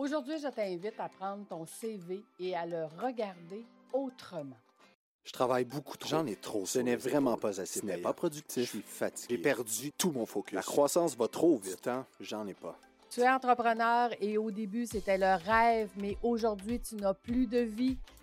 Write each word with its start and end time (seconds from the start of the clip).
Aujourd'hui, 0.00 0.38
je 0.38 0.48
t'invite 0.48 0.98
à 0.98 1.10
prendre 1.10 1.44
ton 1.46 1.66
CV 1.66 2.24
et 2.38 2.56
à 2.56 2.64
le 2.64 2.86
regarder 3.02 3.66
autrement. 3.92 4.56
Je 5.24 5.30
travaille 5.30 5.66
beaucoup 5.66 5.98
trop. 5.98 6.08
J'en 6.08 6.24
ai 6.24 6.36
trop. 6.36 6.64
Ce 6.64 6.78
n'est 6.78 6.96
vraiment 6.96 7.36
pas 7.36 7.60
assez 7.60 7.80
Ce 7.80 7.84
n'est 7.84 7.98
pas 7.98 8.14
productif. 8.14 8.62
Je 8.62 8.68
suis 8.68 8.80
fatigué. 8.80 9.36
J'ai 9.36 9.42
perdu 9.42 9.92
tout 9.92 10.10
mon 10.10 10.24
focus. 10.24 10.54
La 10.54 10.62
croissance 10.62 11.14
va 11.18 11.28
trop 11.28 11.58
vite. 11.58 11.82
temps, 11.82 12.06
j'en 12.18 12.46
ai 12.46 12.54
pas. 12.54 12.78
Tu 13.10 13.20
es 13.20 13.28
entrepreneur 13.28 14.08
et 14.22 14.38
au 14.38 14.50
début, 14.50 14.86
c'était 14.86 15.18
le 15.18 15.34
rêve, 15.34 15.90
mais 15.98 16.16
aujourd'hui, 16.22 16.80
tu 16.80 16.94
n'as 16.94 17.12
plus 17.12 17.46
de 17.46 17.58
vie. 17.58 17.98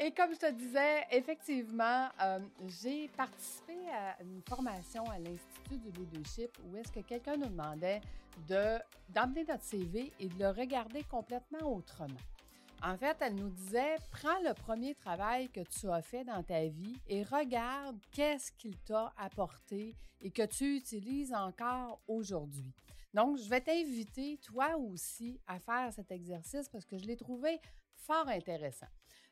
Et 0.00 0.12
comme 0.12 0.32
je 0.32 0.38
te 0.38 0.52
disais, 0.52 1.04
effectivement, 1.10 2.08
euh, 2.22 2.38
j'ai 2.68 3.08
participé 3.08 3.74
à 3.92 4.16
une 4.22 4.40
formation 4.48 5.04
à 5.10 5.18
l'Institut 5.18 5.78
du 5.78 5.90
leadership 5.90 6.56
où 6.64 6.76
est-ce 6.76 6.92
que 6.92 7.00
quelqu'un 7.00 7.36
nous 7.36 7.48
demandait 7.48 8.00
de, 8.46 8.78
d'emmener 9.08 9.44
notre 9.44 9.64
CV 9.64 10.12
et 10.20 10.28
de 10.28 10.38
le 10.38 10.50
regarder 10.50 11.02
complètement 11.02 11.74
autrement. 11.74 12.20
En 12.80 12.96
fait, 12.96 13.16
elle 13.20 13.34
nous 13.34 13.48
disait, 13.48 13.96
prends 14.12 14.38
le 14.44 14.54
premier 14.54 14.94
travail 14.94 15.48
que 15.48 15.62
tu 15.62 15.90
as 15.90 16.00
fait 16.00 16.22
dans 16.22 16.44
ta 16.44 16.66
vie 16.66 17.00
et 17.08 17.24
regarde 17.24 17.98
qu'est-ce 18.12 18.52
qu'il 18.52 18.76
t'a 18.78 19.12
apporté 19.16 19.96
et 20.20 20.30
que 20.30 20.46
tu 20.46 20.76
utilises 20.76 21.34
encore 21.34 22.00
aujourd'hui. 22.06 22.72
Donc, 23.14 23.38
je 23.38 23.48
vais 23.48 23.60
t'inviter, 23.60 24.38
toi 24.44 24.76
aussi, 24.76 25.40
à 25.48 25.58
faire 25.58 25.92
cet 25.92 26.12
exercice 26.12 26.68
parce 26.68 26.84
que 26.84 26.98
je 26.98 27.06
l'ai 27.06 27.16
trouvé 27.16 27.60
fort 27.96 28.28
intéressant. 28.28 28.86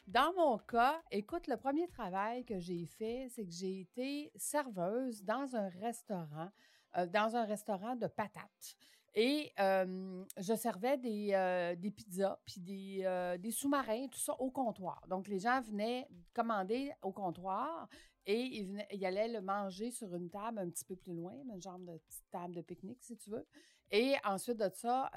Dans 0.07 0.33
mon 0.35 0.57
cas, 0.59 1.03
écoute, 1.11 1.49
le 1.49 1.57
premier 1.57 1.89
travail 1.89 2.45
que 2.45 2.61
j'ai 2.61 2.87
fait, 2.87 3.27
c'est 3.29 3.45
que 3.45 3.51
j'ai 3.51 3.81
été 3.81 4.31
serveuse 4.37 5.25
dans 5.25 5.57
un 5.57 5.69
restaurant, 5.69 6.49
euh, 6.97 7.07
dans 7.07 7.35
un 7.35 7.45
restaurant 7.45 7.97
de 7.97 8.07
patates. 8.07 8.77
Et 9.17 9.53
je 9.57 10.55
servais 10.55 10.99
des, 10.99 11.31
euh, 11.33 11.75
pizzas, 11.91 12.39
puis 12.47 12.61
des, 12.61 13.01
euh, 13.05 13.37
des 13.39 13.51
sous-marins, 13.51 14.07
tout 14.09 14.21
ça 14.21 14.39
au 14.41 14.51
comptoir. 14.51 15.03
Donc, 15.09 15.27
les 15.27 15.41
gens 15.41 15.61
venaient 15.63 16.07
commander 16.35 16.93
au 17.03 17.11
comptoir 17.11 17.89
et 18.27 18.41
ils, 18.41 18.67
venaient, 18.67 19.05
allaient 19.05 19.33
le 19.33 19.41
manger 19.41 19.91
sur 19.91 20.15
une 20.15 20.31
table 20.31 20.61
un 20.61 20.69
petit 20.69 20.85
peu 20.85 20.95
plus 20.95 21.15
loin, 21.15 21.33
une 21.33 21.63
genre 21.63 21.79
de 21.79 21.97
petite 21.97 22.31
table 22.31 22.55
de 22.55 22.61
pique-nique, 22.61 23.03
si 23.03 23.17
tu 23.17 23.31
veux. 23.31 23.47
Et 23.91 24.15
ensuite 24.25 24.59
de 24.59 24.71
ça, 24.73 25.11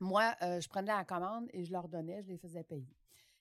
moi, 0.00 0.34
je 0.40 0.68
prenais 0.68 0.92
la 0.92 1.04
commande 1.04 1.48
et 1.52 1.64
je 1.64 1.72
leur 1.72 1.88
donnais, 1.88 2.22
je 2.22 2.28
les 2.28 2.38
faisais 2.38 2.62
payer. 2.62 2.96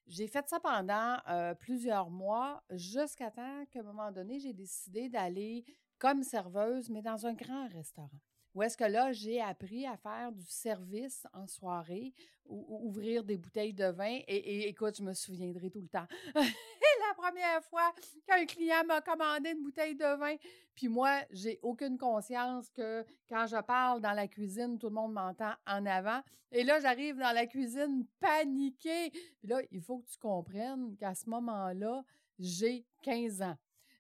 J'ai 0.08 0.28
fait 0.28 0.48
ça 0.48 0.60
pendant 0.60 1.18
euh, 1.28 1.56
plusieurs 1.56 2.10
mois, 2.10 2.64
jusqu'à 2.72 3.32
temps 3.32 3.66
qu'à 3.72 3.80
un 3.80 3.84
moment 3.84 4.12
donné, 4.12 4.40
j'ai 4.40 4.54
décidé 4.54 5.10
d'aller 5.10 5.66
comme 5.98 6.24
serveuse, 6.24 6.90
mais 6.90 7.02
dans 7.02 7.26
un 7.26 7.34
grand 7.34 7.68
restaurant. 7.70 8.20
Où 8.54 8.64
est-ce 8.64 8.78
que 8.78 8.86
là, 8.86 9.12
j'ai 9.12 9.42
appris 9.42 9.86
à 9.86 9.98
faire 9.98 10.32
du 10.32 10.46
service 10.46 11.28
en 11.34 11.48
soirée, 11.48 12.14
ou, 12.46 12.66
ou 12.70 12.88
ouvrir 12.88 13.24
des 13.24 13.38
bouteilles 13.38 13.74
de 13.74 13.86
vin. 13.86 14.20
Et 14.28 14.70
écoute, 14.70 14.98
je 14.98 15.04
me 15.04 15.14
souviendrai 15.14 15.70
tout 15.70 15.82
le 15.82 15.88
temps. 15.88 16.08
la 17.08 17.14
première 17.14 17.64
fois 17.66 17.94
qu'un 18.28 18.46
client 18.46 18.84
m'a 18.86 19.02
commandé 19.02 19.52
une 19.52 19.64
bouteille 19.64 19.96
de 19.96 20.18
vin, 20.18 20.36
puis 20.76 20.88
moi, 20.88 21.22
j'ai 21.32 21.60
aucune 21.62 21.98
conscience 21.98 22.70
que 22.70 23.06
quand 23.30 23.48
je 23.48 23.62
parle 23.62 24.02
dans 24.02 24.12
la 24.12 24.28
cuisine, 24.28 24.78
tout 24.78 24.88
le 24.88 24.94
monde 24.94 25.14
m'entend 25.14 25.54
en 25.66 25.86
avant. 25.86 26.22
Et 26.52 26.64
là, 26.64 26.80
j'arrive 26.80 27.18
dans 27.18 27.34
la 27.34 27.46
cuisine 27.48 28.06
paniquée. 28.20 29.12
Puis 29.12 29.48
là, 29.48 29.62
il 29.72 29.82
faut 29.82 30.00
que 30.00 30.08
tu 30.08 30.18
comprennes 30.18 30.96
qu'à 30.98 31.16
ce 31.16 31.30
moment-là, 31.30 32.04
j'ai 32.40 32.86
15 33.04 33.42
ans. 33.42 33.58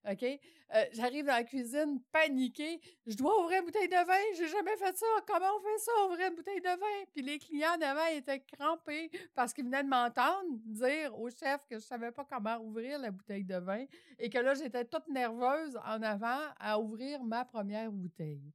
OK? 0.09 0.23
Euh, 0.23 0.85
j'arrive 0.93 1.25
dans 1.25 1.33
la 1.33 1.43
cuisine 1.43 2.01
paniquée. 2.11 2.79
Je 3.05 3.15
dois 3.15 3.39
ouvrir 3.41 3.59
une 3.59 3.65
bouteille 3.65 3.87
de 3.87 4.05
vin. 4.05 4.35
J'ai 4.35 4.47
jamais 4.47 4.75
fait 4.77 4.95
ça. 4.95 5.05
Comment 5.27 5.55
on 5.57 5.59
fait 5.61 5.77
ça, 5.79 5.91
ouvrir 6.05 6.29
une 6.29 6.35
bouteille 6.35 6.61
de 6.61 6.69
vin? 6.69 7.05
Puis 7.13 7.21
les 7.21 7.39
clients 7.39 7.77
d'avant 7.79 8.05
étaient 8.13 8.41
crampés 8.41 9.09
parce 9.33 9.53
qu'ils 9.53 9.65
venaient 9.65 9.83
de 9.83 9.89
m'entendre 9.89 10.47
dire 10.65 11.17
au 11.17 11.29
chef 11.29 11.65
que 11.67 11.75
je 11.75 11.85
savais 11.85 12.11
pas 12.11 12.25
comment 12.25 12.57
ouvrir 12.57 12.99
la 12.99 13.11
bouteille 13.11 13.43
de 13.43 13.57
vin 13.57 13.85
et 14.19 14.29
que 14.29 14.37
là, 14.37 14.53
j'étais 14.53 14.85
toute 14.85 15.07
nerveuse 15.07 15.77
en 15.85 16.01
avant 16.01 16.41
à 16.59 16.79
ouvrir 16.79 17.23
ma 17.23 17.45
première 17.45 17.91
bouteille. 17.91 18.51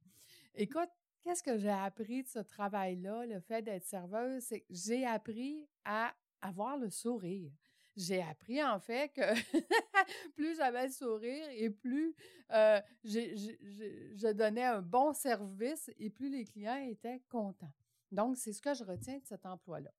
Écoute, 0.53 0.89
qu'est-ce 1.23 1.43
que 1.43 1.57
j'ai 1.57 1.69
appris 1.69 2.23
de 2.23 2.27
ce 2.27 2.39
travail-là, 2.39 3.25
le 3.25 3.39
fait 3.39 3.61
d'être 3.61 3.85
serveuse? 3.85 4.43
C'est 4.43 4.61
que 4.61 4.67
j'ai 4.69 5.05
appris 5.05 5.67
à 5.85 6.13
avoir 6.41 6.77
le 6.77 6.89
sourire. 6.89 7.51
J'ai 7.97 8.21
appris 8.21 8.63
en 8.63 8.79
fait 8.79 9.11
que 9.13 9.21
plus 10.35 10.55
j'avais 10.55 10.87
le 10.87 10.91
sourire 10.91 11.45
et 11.51 11.69
plus 11.69 12.15
euh, 12.51 12.79
je 13.03 14.31
donnais 14.31 14.63
un 14.63 14.81
bon 14.81 15.13
service 15.13 15.89
et 15.97 16.09
plus 16.09 16.29
les 16.29 16.45
clients 16.45 16.81
étaient 16.87 17.21
contents. 17.29 17.73
Donc, 18.11 18.37
c'est 18.37 18.53
ce 18.53 18.61
que 18.61 18.73
je 18.73 18.83
retiens 18.83 19.17
de 19.17 19.25
cet 19.25 19.45
emploi-là. 19.45 19.91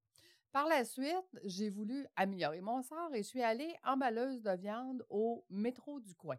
Par 0.53 0.67
la 0.67 0.85
suite, 0.85 1.39
j'ai 1.45 1.71
voulu 1.71 2.07
améliorer 2.15 2.61
mon 2.61 2.83
sort 2.83 3.15
et 3.15 3.23
je 3.23 3.29
suis 3.29 3.43
allée 3.43 3.75
emballeuse 3.85 4.43
de 4.43 4.51
viande 4.51 5.05
au 5.09 5.47
métro 5.49 5.99
du 5.99 6.15
coin. 6.15 6.37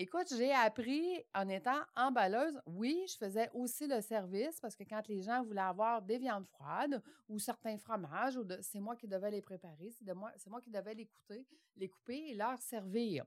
Écoute, 0.00 0.32
j'ai 0.36 0.52
appris 0.52 1.24
en 1.34 1.48
étant 1.48 1.80
emballeuse, 1.96 2.56
oui, 2.66 3.04
je 3.08 3.16
faisais 3.16 3.50
aussi 3.52 3.88
le 3.88 4.00
service 4.00 4.60
parce 4.60 4.76
que 4.76 4.84
quand 4.84 5.02
les 5.08 5.22
gens 5.22 5.42
voulaient 5.42 5.60
avoir 5.60 6.02
des 6.02 6.18
viandes 6.18 6.46
froides 6.46 7.02
ou 7.28 7.40
certains 7.40 7.76
fromages, 7.78 8.38
c'est 8.60 8.78
moi 8.78 8.94
qui 8.94 9.08
devais 9.08 9.32
les 9.32 9.42
préparer, 9.42 9.90
c'est 9.90 10.06
moi, 10.14 10.60
qui 10.62 10.70
devais 10.70 10.94
les 10.94 11.06
couper, 11.06 11.44
les 11.76 11.88
couper 11.88 12.28
et 12.28 12.34
leur 12.36 12.60
servir. 12.60 13.24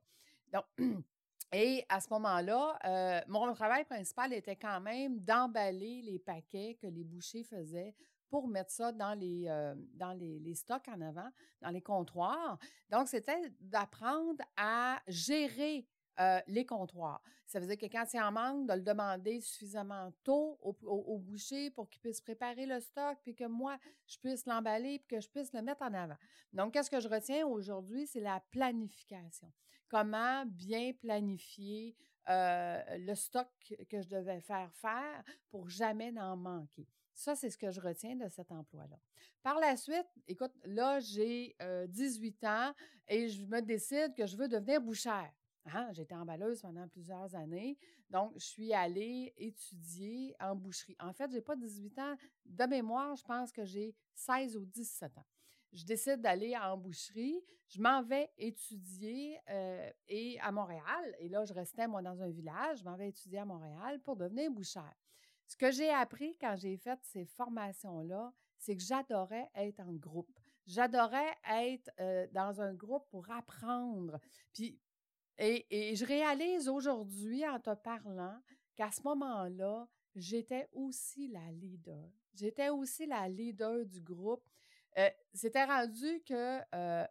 Donc, 0.53 0.63
et 1.51 1.83
à 1.89 1.99
ce 1.99 2.07
moment-là, 2.11 2.79
euh, 2.85 3.19
mon 3.27 3.53
travail 3.53 3.83
principal 3.83 4.31
était 4.31 4.55
quand 4.55 4.79
même 4.79 5.19
d'emballer 5.19 6.01
les 6.03 6.19
paquets 6.19 6.77
que 6.81 6.87
les 6.87 7.03
bouchers 7.03 7.43
faisaient 7.43 7.93
pour 8.29 8.47
mettre 8.47 8.71
ça 8.71 8.93
dans 8.93 9.13
les, 9.13 9.43
euh, 9.49 9.75
dans 9.95 10.13
les 10.13 10.55
stocks 10.55 10.87
en 10.87 11.01
avant, 11.01 11.29
dans 11.61 11.69
les 11.71 11.81
comptoirs. 11.81 12.57
Donc, 12.89 13.09
c'était 13.09 13.51
d'apprendre 13.59 14.41
à 14.55 15.01
gérer 15.09 15.85
euh, 16.19 16.39
les 16.47 16.65
comptoirs. 16.65 17.21
Ça 17.47 17.59
veut 17.59 17.67
dire 17.67 17.77
que 17.77 17.85
quand 17.85 18.05
il 18.13 18.21
en 18.21 18.31
manque, 18.31 18.67
de 18.67 18.73
le 18.73 18.81
demander 18.81 19.41
suffisamment 19.41 20.11
tôt 20.23 20.57
au, 20.61 21.17
boucher 21.17 21.69
pour 21.71 21.89
qu'il 21.89 22.01
puisse 22.01 22.21
préparer 22.21 22.65
le 22.65 22.79
stock, 22.79 23.17
puis 23.23 23.35
que 23.35 23.45
moi, 23.45 23.77
je 24.07 24.17
puisse 24.19 24.45
l'emballer, 24.45 24.99
puis 24.99 25.17
que 25.17 25.21
je 25.21 25.29
puisse 25.29 25.51
le 25.53 25.61
mettre 25.61 25.81
en 25.81 25.93
avant. 25.93 26.17
Donc, 26.53 26.73
qu'est-ce 26.73 26.89
que 26.89 26.99
je 26.99 27.07
retiens 27.07 27.45
aujourd'hui? 27.47 28.07
C'est 28.07 28.19
la 28.19 28.41
planification. 28.51 29.51
Comment 29.89 30.45
bien 30.45 30.93
planifier 30.93 31.95
euh, 32.29 32.81
le 32.97 33.15
stock 33.15 33.49
que 33.89 34.01
je 34.01 34.07
devais 34.07 34.41
faire 34.41 34.71
faire 34.73 35.23
pour 35.49 35.69
jamais 35.69 36.11
n'en 36.11 36.37
manquer? 36.37 36.87
Ça, 37.13 37.35
c'est 37.35 37.49
ce 37.49 37.57
que 37.57 37.71
je 37.71 37.81
retiens 37.81 38.15
de 38.15 38.27
cet 38.29 38.51
emploi-là. 38.51 38.97
Par 39.43 39.59
la 39.59 39.75
suite, 39.75 40.07
écoute, 40.27 40.53
là, 40.65 40.99
j'ai 40.99 41.55
euh, 41.61 41.87
18 41.87 42.43
ans 42.45 42.73
et 43.07 43.27
je 43.27 43.45
me 43.45 43.61
décide 43.61 44.13
que 44.15 44.25
je 44.25 44.37
veux 44.37 44.47
devenir 44.47 44.81
bouchère. 44.81 45.31
Hein, 45.65 45.89
J'étais 45.91 46.15
emballeuse 46.15 46.61
pendant 46.61 46.87
plusieurs 46.87 47.35
années, 47.35 47.77
donc 48.09 48.33
je 48.35 48.45
suis 48.45 48.73
allée 48.73 49.31
étudier 49.37 50.35
en 50.39 50.55
boucherie. 50.55 50.95
En 50.99 51.13
fait, 51.13 51.31
j'ai 51.31 51.41
pas 51.41 51.55
18 51.55 51.99
ans 51.99 52.15
de 52.45 52.65
mémoire, 52.65 53.15
je 53.15 53.23
pense 53.23 53.51
que 53.51 53.63
j'ai 53.63 53.95
16 54.15 54.57
ou 54.57 54.65
17 54.65 55.17
ans. 55.19 55.25
Je 55.71 55.85
décide 55.85 56.19
d'aller 56.19 56.57
en 56.57 56.77
boucherie, 56.77 57.39
je 57.67 57.79
m'en 57.79 58.01
vais 58.01 58.29
étudier 58.37 59.39
euh, 59.49 59.89
et 60.07 60.39
à 60.41 60.51
Montréal, 60.51 61.15
et 61.19 61.29
là 61.29 61.45
je 61.45 61.53
restais 61.53 61.87
moi 61.87 62.01
dans 62.01 62.21
un 62.21 62.29
village, 62.29 62.79
je 62.79 62.83
m'en 62.83 62.97
vais 62.97 63.09
étudier 63.09 63.39
à 63.39 63.45
Montréal 63.45 64.01
pour 64.01 64.15
devenir 64.15 64.51
bouchère. 64.51 64.95
Ce 65.45 65.55
que 65.55 65.69
j'ai 65.69 65.89
appris 65.89 66.35
quand 66.39 66.55
j'ai 66.57 66.75
fait 66.77 66.99
ces 67.03 67.25
formations-là, 67.25 68.33
c'est 68.57 68.75
que 68.75 68.83
j'adorais 68.83 69.49
être 69.55 69.79
en 69.81 69.93
groupe. 69.93 70.39
J'adorais 70.65 71.35
être 71.49 71.89
euh, 71.99 72.27
dans 72.31 72.61
un 72.61 72.73
groupe 72.73 73.07
pour 73.09 73.29
apprendre. 73.31 74.19
Puis 74.53 74.79
et, 75.37 75.95
je 75.95 76.05
réalise 76.05 76.69
aujourd'hui, 76.69 77.47
en 77.47 77.59
te 77.59 77.73
parlant, 77.75 78.39
qu'à 78.75 78.91
ce 78.91 79.01
moment-là, 79.03 79.87
j'étais 80.15 80.67
aussi 80.71 81.27
la 81.27 81.51
leader. 81.51 82.09
J'étais 82.33 82.69
aussi 82.69 83.05
la 83.05 83.27
leader 83.27 83.85
du 83.85 84.01
groupe. 84.01 84.43
Euh, 84.97 85.09
C'était 85.33 85.63
rendu 85.63 86.21
que 86.27 86.59
euh, 86.75 87.05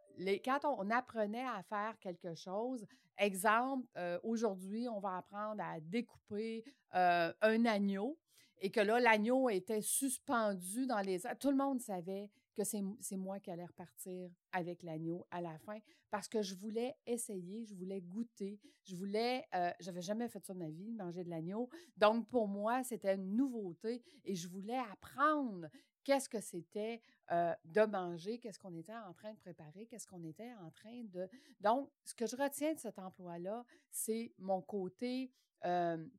quand 0.44 0.60
on, 0.64 0.90
apprenait 0.90 1.46
à 1.46 1.62
faire 1.62 1.98
quelque 1.98 2.34
chose, 2.34 2.86
exemple, 3.16 3.86
euh, 3.96 4.18
aujourd'hui, 4.22 4.88
on 4.88 5.00
va 5.00 5.16
apprendre 5.18 5.62
à 5.62 5.80
découper 5.80 6.64
un 6.92 7.64
agneau 7.64 8.18
et 8.60 8.70
que 8.70 8.80
là, 8.80 9.00
l'agneau 9.00 9.48
était 9.48 9.80
suspendu 9.80 10.86
dans 10.86 11.00
les. 11.00 11.20
Tout 11.38 11.50
le 11.50 11.56
monde 11.56 11.80
savait 11.80 12.30
que 12.54 12.64
c'est 12.64 13.16
moi 13.16 13.40
qui 13.40 13.50
allais 13.50 13.64
repartir 13.64 14.30
avec 14.52 14.82
l'agneau 14.82 15.26
à 15.30 15.40
la 15.40 15.58
fin 15.58 15.78
parce 16.10 16.28
que 16.28 16.42
je 16.42 16.54
voulais 16.54 16.96
essayer, 17.06 17.64
je 17.64 17.74
voulais 17.74 18.00
goûter, 18.00 18.60
je 18.84 18.96
voulais, 18.96 19.46
euh, 19.54 19.70
j'avais 19.80 20.02
jamais 20.02 20.28
fait 20.28 20.44
ça 20.44 20.54
de 20.54 20.58
ma 20.58 20.68
vie, 20.68 20.92
manger 20.92 21.24
de 21.24 21.30
l'agneau. 21.30 21.68
Donc, 21.96 22.28
pour 22.28 22.48
moi, 22.48 22.82
c'était 22.82 23.14
une 23.14 23.36
nouveauté 23.36 24.02
et 24.24 24.34
je 24.34 24.48
voulais 24.48 24.78
apprendre 24.92 25.68
qu'est-ce 26.04 26.28
que 26.28 26.40
c'était 26.40 27.02
de 27.30 27.84
manger, 27.86 28.38
qu'est-ce 28.38 28.58
qu'on 28.58 28.74
était 28.74 28.94
en 28.94 29.12
train 29.12 29.32
de 29.32 29.38
préparer, 29.38 29.86
qu'est-ce 29.86 30.06
qu'on 30.06 30.24
était 30.24 30.52
en 30.54 30.70
train 30.70 31.04
de... 31.04 31.28
Donc, 31.60 31.90
ce 32.04 32.14
que 32.14 32.26
je 32.26 32.36
retiens 32.36 32.74
de 32.74 32.78
cet 32.78 32.98
emploi-là, 32.98 33.64
c'est 33.90 34.32
mon 34.38 34.62
côté 34.62 35.32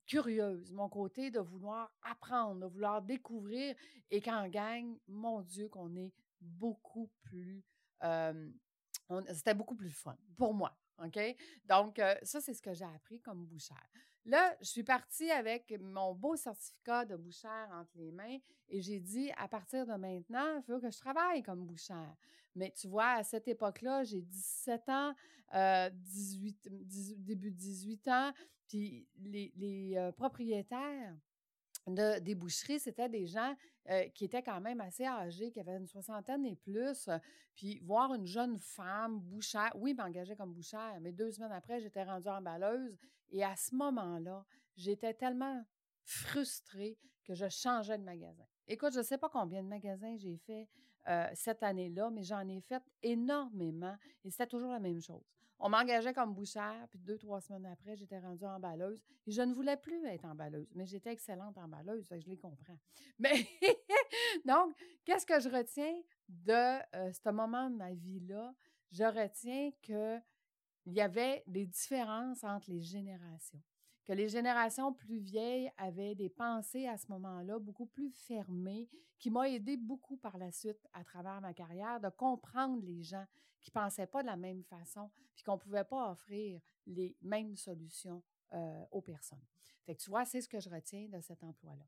curieuse, 0.06 0.72
mon 0.72 0.88
côté 0.88 1.32
de 1.32 1.40
vouloir 1.40 1.92
apprendre, 2.04 2.62
de 2.62 2.68
vouloir 2.68 3.02
découvrir 3.02 3.76
et 4.10 4.22
qu'en 4.22 4.48
gagne, 4.48 4.98
mon 5.08 5.42
Dieu, 5.42 5.68
qu'on 5.68 5.96
est 5.96 6.14
beaucoup 6.40 7.10
plus... 7.24 7.64
C'était 9.34 9.54
beaucoup 9.54 9.76
plus 9.76 9.92
fun 9.92 10.18
pour 10.38 10.54
moi. 10.54 10.78
OK? 11.04 11.20
Donc, 11.66 12.00
ça, 12.24 12.40
c'est 12.40 12.54
ce 12.54 12.62
que 12.62 12.74
j'ai 12.74 12.86
appris 12.86 13.20
comme 13.20 13.46
bouchère. 13.46 13.90
Là, 14.26 14.56
je 14.62 14.68
suis 14.68 14.84
partie 14.84 15.32
avec 15.32 15.74
mon 15.82 16.14
beau 16.14 16.36
certificat 16.36 17.06
de 17.06 17.16
bouchère 17.16 17.70
entre 17.74 17.92
les 17.96 18.12
mains 18.12 18.38
et 18.70 18.82
j'ai 18.82 19.00
dit, 19.00 19.32
à 19.38 19.48
partir 19.48 19.86
de 19.88 19.94
maintenant, 19.94 20.58
il 20.58 20.64
faut 20.64 20.80
que 20.80 20.92
je 20.92 21.00
travaille 21.00 21.42
comme 21.42 21.66
bouchère. 21.66 22.16
Mais 22.56 22.72
tu 22.72 22.88
vois, 22.88 23.12
à 23.12 23.24
cette 23.24 23.48
époque-là, 23.48 24.04
j'ai 24.04 24.22
17 24.22 24.90
ans, 24.90 25.14
18, 25.92 26.70
début 27.18 27.52
18 27.52 28.08
ans, 28.10 28.32
puis 28.68 29.08
les, 29.20 29.94
euh, 29.96 30.12
propriétaires 30.12 31.16
de, 31.88 32.20
des 32.20 32.36
boucheries, 32.36 32.80
c'était 32.80 33.10
des 33.10 33.26
gens 33.26 33.56
euh, 33.90 34.08
qui 34.10 34.26
étaient 34.26 34.44
quand 34.44 34.62
même 34.62 34.82
assez 34.82 35.06
âgés, 35.06 35.52
qui 35.52 35.60
avaient 35.60 35.78
une 35.78 35.88
soixantaine 35.88 36.46
et 36.46 36.56
plus. 36.56 37.10
puis 37.56 37.80
voir 37.80 38.14
une 38.14 38.28
jeune 38.28 38.60
femme 38.60 39.20
bouchère, 39.20 39.72
oui, 39.76 39.94
m'engager 39.96 40.36
comme 40.36 40.54
bouchère, 40.54 41.00
mais 41.02 41.12
deux 41.12 41.32
semaines 41.32 41.52
après, 41.52 41.82
j'étais 41.82 42.04
rendue 42.04 42.30
emballeuse 42.30 42.98
et 43.32 43.44
à 43.44 43.56
ce 43.56 43.74
moment-là, 43.76 44.46
j'étais 44.76 45.14
tellement 45.14 45.64
frustrée 46.04 46.98
que 47.24 47.34
je 47.34 47.48
changeais 47.50 47.98
de 47.98 48.04
magasin. 48.04 48.46
Écoute, 48.68 48.94
je 48.94 49.00
ne 49.00 49.04
sais 49.04 49.18
pas 49.18 49.30
combien 49.30 49.64
de 49.64 49.68
magasins 49.68 50.16
j'ai 50.18 50.38
fait 50.38 50.68
euh, 51.08 51.28
cette 51.34 51.64
année-là, 51.64 52.10
mais 52.12 52.24
j'en 52.24 52.48
ai 52.48 52.62
fait 52.62 52.84
énormément 53.02 53.96
et 54.24 54.32
c'était 54.32 54.48
toujours 54.48 54.72
la 54.72 54.80
même 54.80 55.02
chose. 55.02 55.24
On 55.64 55.70
m'engageait 55.70 56.14
comme 56.14 56.34
bouchère, 56.34 56.88
puis 56.90 56.98
deux, 57.00 57.20
trois 57.20 57.40
semaines 57.40 57.68
après, 57.68 57.96
j'étais 57.96 58.18
rendue 58.18 58.46
emballeuse. 58.46 59.00
Et 59.28 59.32
je 59.32 59.44
ne 59.44 59.54
voulais 59.54 59.78
plus 59.78 60.04
être 60.08 60.26
emballeuse, 60.26 60.68
mais 60.74 60.88
j'étais 60.88 61.12
excellente 61.12 61.56
emballeuse, 61.58 62.04
je 62.10 62.28
les 62.28 62.38
comprends. 62.38 62.80
Mais 63.20 63.48
donc, 64.46 64.76
qu'est-ce 65.06 65.26
que 65.26 65.40
je 65.40 65.50
retiens 65.50 66.02
de 66.30 66.80
euh, 66.96 67.12
ce 67.14 67.30
moment 67.30 67.70
de 67.70 67.76
ma 67.76 67.94
vie-là? 67.94 68.56
Je 68.92 69.04
retiens 69.04 69.70
que 69.84 70.20
il 70.86 70.94
y 70.94 71.02
avait 71.02 71.44
des 71.48 71.66
différences 71.66 72.44
entre 72.44 72.70
les 72.70 72.82
générations. 72.82 73.62
Que 74.06 74.14
les 74.14 74.30
générations 74.30 74.94
plus 74.94 75.20
vieilles 75.20 75.72
avaient 75.78 76.16
des 76.16 76.30
pensées 76.30 76.88
à 76.88 76.98
ce 76.98 77.08
moment-là 77.10 77.60
beaucoup 77.60 77.86
plus 77.86 78.12
fermées, 78.12 78.90
qui 79.20 79.30
m'ont 79.30 79.44
aidé 79.44 79.78
beaucoup 79.78 80.18
par 80.18 80.38
la 80.38 80.52
suite 80.52 80.88
à 80.94 81.04
travers 81.04 81.40
ma 81.42 81.54
carrière 81.54 82.00
de 82.00 82.10
comprendre 82.10 82.84
les 82.84 83.04
gens 83.04 83.26
qui 83.62 83.70
ne 83.70 83.80
pensaient 83.80 84.08
pas 84.08 84.24
de 84.24 84.28
la 84.28 84.38
même 84.38 84.64
façon, 84.64 85.12
puis 85.36 85.44
qu'on 85.44 85.54
ne 85.54 85.60
pouvait 85.60 85.84
pas 85.84 86.12
offrir 86.12 86.60
les 86.88 87.16
mêmes 87.22 87.56
solutions 87.56 88.24
euh, 88.54 88.84
aux 88.92 89.02
personnes. 89.02 89.46
Tu 89.98 90.10
vois, 90.10 90.26
c'est 90.26 90.42
ce 90.42 90.48
que 90.48 90.60
je 90.60 90.70
retiens 90.70 91.08
de 91.10 91.20
cet 91.20 91.44
emploi-là. 91.44 91.86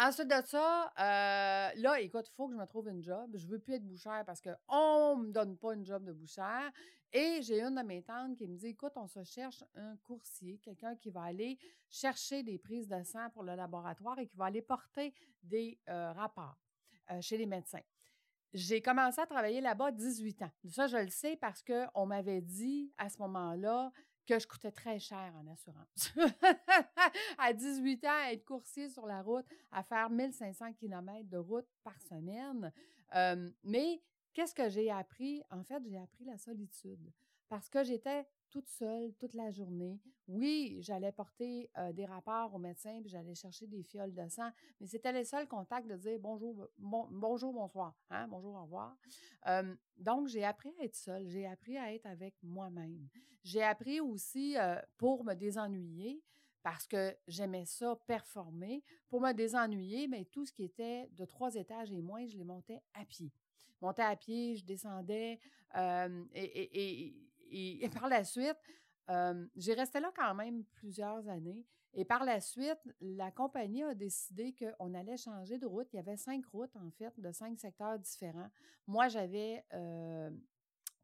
Ensuite 0.00 0.28
de 0.28 0.46
ça, 0.46 0.92
euh, 0.96 1.70
là, 1.74 2.00
écoute, 2.00 2.28
il 2.28 2.34
faut 2.36 2.46
que 2.46 2.54
je 2.54 2.58
me 2.58 2.66
trouve 2.66 2.88
une 2.88 3.02
job. 3.02 3.32
Je 3.34 3.48
veux 3.48 3.58
plus 3.58 3.74
être 3.74 3.84
bouchère 3.84 4.22
parce 4.24 4.40
qu'on 4.40 5.16
ne 5.16 5.26
me 5.26 5.32
donne 5.32 5.56
pas 5.56 5.74
une 5.74 5.84
job 5.84 6.04
de 6.04 6.12
bouchère. 6.12 6.70
Et 7.12 7.40
j'ai 7.42 7.60
une 7.60 7.74
de 7.74 7.82
mes 7.82 8.02
tantes 8.04 8.36
qui 8.36 8.46
me 8.46 8.56
dit 8.56 8.68
Écoute, 8.68 8.92
on 8.94 9.08
se 9.08 9.24
cherche 9.24 9.64
un 9.74 9.96
coursier, 10.04 10.58
quelqu'un 10.58 10.94
qui 10.94 11.10
va 11.10 11.22
aller 11.22 11.58
chercher 11.90 12.44
des 12.44 12.58
prises 12.58 12.86
de 12.86 13.02
sang 13.02 13.28
pour 13.30 13.42
le 13.42 13.56
laboratoire 13.56 14.20
et 14.20 14.28
qui 14.28 14.36
va 14.36 14.44
aller 14.44 14.62
porter 14.62 15.12
des 15.42 15.80
euh, 15.88 16.12
rapports 16.12 16.60
euh, 17.10 17.20
chez 17.20 17.36
les 17.36 17.46
médecins. 17.46 17.82
J'ai 18.54 18.80
commencé 18.80 19.20
à 19.20 19.26
travailler 19.26 19.60
là-bas 19.60 19.86
à 19.86 19.92
18 19.92 20.42
ans. 20.42 20.50
Ça, 20.68 20.86
je 20.86 20.96
le 20.96 21.10
sais 21.10 21.36
parce 21.36 21.60
qu'on 21.62 22.06
m'avait 22.06 22.40
dit 22.40 22.92
à 22.98 23.08
ce 23.08 23.18
moment-là 23.18 23.90
que 24.28 24.38
je 24.38 24.46
coûtais 24.46 24.70
très 24.70 24.98
cher 24.98 25.32
en 25.36 25.50
assurance. 25.50 26.12
à 27.38 27.52
18 27.54 28.04
ans, 28.04 28.20
être 28.30 28.44
coursier 28.44 28.90
sur 28.90 29.06
la 29.06 29.22
route, 29.22 29.46
à 29.72 29.82
faire 29.82 30.10
1500 30.10 30.74
km 30.74 31.28
de 31.28 31.38
route 31.38 31.66
par 31.82 31.98
semaine. 32.02 32.70
Mais 33.64 34.02
qu'est-ce 34.34 34.54
que 34.54 34.68
j'ai 34.68 34.90
appris? 34.90 35.42
En 35.50 35.64
fait, 35.64 35.82
j'ai 35.88 35.98
appris 35.98 36.24
la 36.24 36.36
solitude 36.36 37.10
parce 37.48 37.70
que 37.70 37.82
j'étais 37.82 38.26
toute 38.50 38.68
seule 38.68 39.14
toute 39.14 39.34
la 39.34 39.50
journée. 39.50 40.00
Oui, 40.26 40.78
j'allais 40.80 41.12
porter 41.12 41.70
des 41.94 42.04
rapports 42.04 42.54
au 42.54 42.58
médecin, 42.58 43.00
puis 43.00 43.10
j'allais 43.10 43.34
chercher 43.34 43.66
des 43.66 43.82
fioles 43.82 44.12
de 44.12 44.28
sang, 44.28 44.50
mais 44.80 44.86
c'était 44.86 45.12
les 45.12 45.24
seuls 45.24 45.48
contacts 45.48 45.88
de 45.88 45.96
dire 45.96 46.18
bonjour, 46.20 46.68
bonjour, 46.76 47.52
bonsoir, 47.52 47.94
hein, 48.10 48.28
bonjour, 48.28 48.54
au 48.54 48.62
revoir. 48.62 48.96
donc, 49.96 50.28
j'ai 50.28 50.44
appris 50.44 50.74
à 50.80 50.84
être 50.84 50.96
seule, 50.96 51.26
j'ai 51.28 51.46
appris 51.46 51.78
à 51.78 51.94
être 51.94 52.06
avec 52.06 52.34
moi-même. 52.42 53.08
J'ai 53.42 53.62
appris 53.62 54.00
aussi 54.00 54.56
pour 54.98 55.24
me 55.24 55.34
désennuyer, 55.34 56.22
parce 56.62 56.86
que 56.86 57.16
j'aimais 57.26 57.64
ça 57.64 57.96
performer. 58.06 58.82
Pour 59.08 59.22
me 59.22 59.32
désennuyer, 59.32 60.06
mais 60.06 60.26
tout 60.26 60.44
ce 60.44 60.52
qui 60.52 60.64
était 60.64 61.08
de 61.12 61.24
trois 61.24 61.54
étages 61.54 61.92
et 61.92 62.02
moins, 62.02 62.26
je 62.26 62.36
les 62.36 62.44
montais 62.44 62.82
à 62.92 63.06
pied. 63.06 63.32
Montais 63.80 64.02
à 64.02 64.16
pied, 64.16 64.56
je 64.56 64.64
descendais 64.64 65.38
et, 65.74 66.34
et, 66.34 67.27
par 68.00 68.08
la 68.08 68.24
suite, 68.24 68.58
j'ai 69.56 69.74
resté 69.74 70.00
là 70.00 70.10
quand 70.14 70.34
même 70.34 70.64
plusieurs 70.74 71.28
années. 71.28 71.64
Et 71.94 72.04
par 72.04 72.24
la 72.24 72.40
suite, 72.40 72.78
la 73.00 73.30
compagnie 73.30 73.82
a 73.82 73.94
décidé 73.94 74.54
qu'on 74.54 74.94
allait 74.94 75.16
changer 75.16 75.58
de 75.58 75.66
route. 75.66 75.88
Il 75.92 75.96
y 75.96 75.98
avait 75.98 76.16
cinq 76.16 76.44
routes, 76.46 76.76
en 76.76 76.90
fait, 76.90 77.12
de 77.18 77.32
cinq 77.32 77.58
secteurs 77.58 77.98
différents. 77.98 78.50
Moi, 78.86 79.08
j'avais 79.08 79.64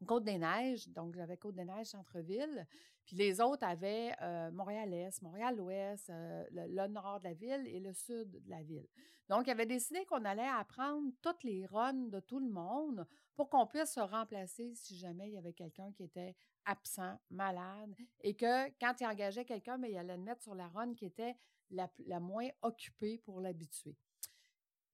Côte-des-Neiges, 0.05 0.89
donc 0.89 1.15
j'avais 1.15 1.37
Côte-des-Neiges, 1.37 1.87
centre-ville. 1.87 2.67
Puis 3.05 3.15
les 3.15 3.41
autres 3.41 3.65
avaient 3.65 4.13
Montréal-Est, 4.51 5.21
Montréal-Ouest, 5.21 6.11
le, 6.51 6.87
nord 6.87 7.19
de 7.19 7.25
la 7.25 7.33
ville 7.33 7.67
et 7.67 7.79
le 7.79 7.93
sud 7.93 8.31
de 8.31 8.49
la 8.49 8.63
ville. 8.63 8.87
Donc, 9.29 9.47
il 9.47 9.51
avait 9.51 9.65
décidé 9.65 10.05
qu'on 10.05 10.23
allait 10.23 10.47
apprendre 10.47 11.11
toutes 11.21 11.43
les 11.43 11.65
runs 11.65 12.09
de 12.09 12.19
tout 12.19 12.39
le 12.39 12.49
monde 12.49 13.07
pour 13.35 13.49
qu'on 13.49 13.67
puisse 13.67 13.91
se 13.91 13.99
remplacer 13.99 14.73
si 14.75 14.97
jamais 14.97 15.27
il 15.27 15.33
y 15.33 15.37
avait 15.37 15.53
quelqu'un 15.53 15.91
qui 15.91 16.03
était 16.03 16.35
absent, 16.65 17.19
malade, 17.29 17.93
et 18.21 18.35
que 18.35 18.69
quand 18.79 18.99
il 18.99 19.05
engageait 19.05 19.45
quelqu'un, 19.45 19.77
mais 19.77 19.91
il 19.91 19.97
allait 19.97 20.17
le 20.17 20.23
mettre 20.23 20.41
sur 20.41 20.55
la 20.55 20.67
run 20.69 20.93
qui 20.93 21.05
était 21.05 21.35
la, 21.69 22.19
moins 22.19 22.49
occupée 22.61 23.19
pour 23.19 23.41
l'habituer. 23.41 23.95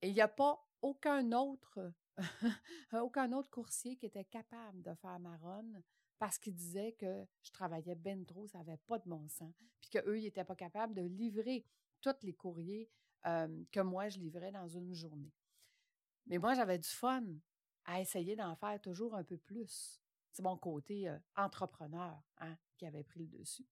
Et 0.02 0.10
il 0.10 0.14
n'y 0.14 0.22
a 0.22 0.28
pas 0.28 0.60
aucun 0.82 1.32
autre, 1.32 1.94
aucun 2.94 3.32
autre 3.34 3.50
coursier 3.50 3.96
qui 3.96 4.08
était 4.08 4.26
capable 4.26 4.82
de 4.82 4.94
faire 4.96 5.20
ma 5.20 5.38
run 5.38 5.82
parce 6.18 6.38
qu'il 6.38 6.54
disait 6.54 6.94
que 6.94 7.26
je 7.42 7.52
travaillais 7.52 7.96
bien 7.96 8.24
trop, 8.24 8.48
ça 8.48 8.60
n'avait 8.60 8.78
pas 8.88 9.00
de 9.00 9.10
bon 9.10 9.28
sens, 9.28 9.54
puis 9.80 9.90
qu'eux, 9.90 10.20
ils 10.20 10.24
n'étaient 10.24 10.44
pas 10.44 10.56
capables 10.56 10.94
de 10.94 11.02
livrer 11.02 11.66
tous 12.02 12.16
les 12.24 12.34
courriers 12.34 12.90
que 13.24 13.82
moi, 13.82 14.10
je 14.10 14.20
livrais 14.20 14.52
dans 14.52 14.68
une 14.68 14.94
journée. 14.94 15.32
Mais 16.26 16.38
moi, 16.38 16.54
j'avais 16.54 16.80
du 16.80 16.90
fun 16.90 17.24
à 17.92 18.00
essayer 18.00 18.36
d'en 18.36 18.56
faire 18.56 18.80
toujours 18.80 19.16
un 19.16 19.24
peu 19.24 19.38
plus. 19.38 20.02
C'est 20.32 20.44
mon 20.44 20.56
côté 20.56 21.14
entrepreneur 21.36 22.18
hein, 22.40 22.56
qui 22.78 22.86
avait 22.86 23.04
pris 23.04 23.20
le 23.20 23.28
dessus. 23.40 23.68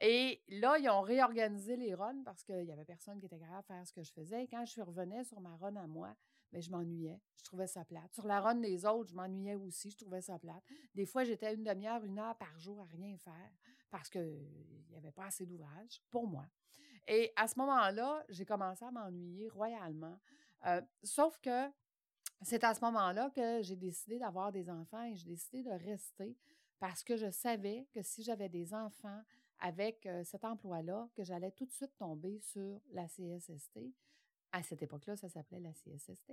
Et 0.00 0.42
là, 0.48 0.76
ils 0.78 0.88
ont 0.88 1.02
réorganisé 1.02 1.76
les 1.76 1.94
runs 1.94 2.22
parce 2.24 2.42
qu'il 2.42 2.64
n'y 2.64 2.72
avait 2.72 2.84
personne 2.84 3.20
qui 3.20 3.26
était 3.26 3.38
capable 3.38 3.62
de 3.62 3.66
faire 3.66 3.86
ce 3.86 3.92
que 3.92 4.02
je 4.02 4.12
faisais. 4.12 4.48
Quand 4.48 4.64
je 4.64 4.80
revenais 4.80 5.22
sur 5.24 5.40
ma 5.40 5.56
run 5.56 5.76
à 5.76 5.86
moi, 5.86 6.16
mais 6.52 6.62
je 6.62 6.70
m'ennuyais. 6.70 7.20
Je 7.36 7.44
trouvais 7.44 7.68
ça 7.68 7.84
plate. 7.84 8.12
Sur 8.12 8.26
la 8.26 8.40
run 8.40 8.56
des 8.56 8.84
autres, 8.84 9.10
je 9.10 9.14
m'ennuyais 9.14 9.54
aussi. 9.54 9.90
Je 9.90 9.98
trouvais 9.98 10.20
ça 10.20 10.38
plate. 10.38 10.64
Des 10.94 11.06
fois, 11.06 11.22
j'étais 11.22 11.54
une 11.54 11.62
demi-heure, 11.62 12.02
une 12.04 12.18
heure 12.18 12.36
par 12.38 12.58
jour 12.58 12.80
à 12.80 12.86
rien 12.86 13.16
faire 13.18 13.52
parce 13.90 14.08
qu'il 14.08 14.48
n'y 14.90 14.96
avait 14.96 15.12
pas 15.12 15.26
assez 15.26 15.46
d'ouvrage 15.46 16.02
pour 16.10 16.26
moi. 16.26 16.46
Et 17.06 17.32
à 17.36 17.46
ce 17.46 17.58
moment-là, 17.58 18.24
j'ai 18.28 18.44
commencé 18.44 18.84
à 18.84 18.90
m'ennuyer 18.90 19.48
royalement. 19.48 20.18
Euh, 20.66 20.82
sauf 21.02 21.38
que 21.38 21.70
c'est 22.42 22.64
à 22.64 22.74
ce 22.74 22.80
moment-là 22.80 23.30
que 23.30 23.62
j'ai 23.62 23.76
décidé 23.76 24.18
d'avoir 24.18 24.52
des 24.52 24.70
enfants 24.70 25.02
et 25.04 25.16
j'ai 25.16 25.28
décidé 25.28 25.62
de 25.62 25.70
rester 25.70 26.36
parce 26.78 27.04
que 27.04 27.16
je 27.16 27.30
savais 27.30 27.86
que 27.92 28.02
si 28.02 28.22
j'avais 28.22 28.48
des 28.48 28.72
enfants 28.74 29.22
avec 29.58 30.08
cet 30.24 30.44
emploi-là, 30.44 31.08
que 31.14 31.22
j'allais 31.22 31.50
tout 31.50 31.66
de 31.66 31.72
suite 31.72 31.94
tomber 31.98 32.40
sur 32.40 32.80
la 32.92 33.06
CSST 33.06 33.78
à 34.52 34.62
cette 34.62 34.82
époque-là, 34.82 35.16
ça 35.16 35.28
s'appelait 35.28 35.60
la 35.60 35.72
CSST, 35.72 36.32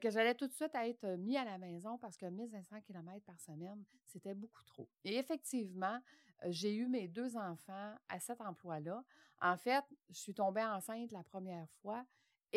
que 0.00 0.10
j'allais 0.10 0.34
tout 0.34 0.46
de 0.46 0.52
suite 0.52 0.74
être 0.74 1.16
mis 1.16 1.36
à 1.36 1.44
la 1.44 1.58
maison 1.58 1.98
parce 1.98 2.16
que 2.16 2.26
1500 2.26 2.80
km 2.82 3.24
par 3.24 3.40
semaine, 3.40 3.84
c'était 4.04 4.34
beaucoup 4.34 4.62
trop. 4.64 4.88
Et 5.04 5.16
effectivement, 5.16 5.98
j'ai 6.44 6.74
eu 6.76 6.86
mes 6.86 7.08
deux 7.08 7.36
enfants 7.36 7.94
à 8.08 8.20
cet 8.20 8.40
emploi-là. 8.40 9.02
En 9.42 9.56
fait, 9.56 9.84
je 10.10 10.18
suis 10.18 10.34
tombée 10.34 10.62
enceinte 10.64 11.10
la 11.10 11.24
première 11.24 11.68
fois 11.82 12.06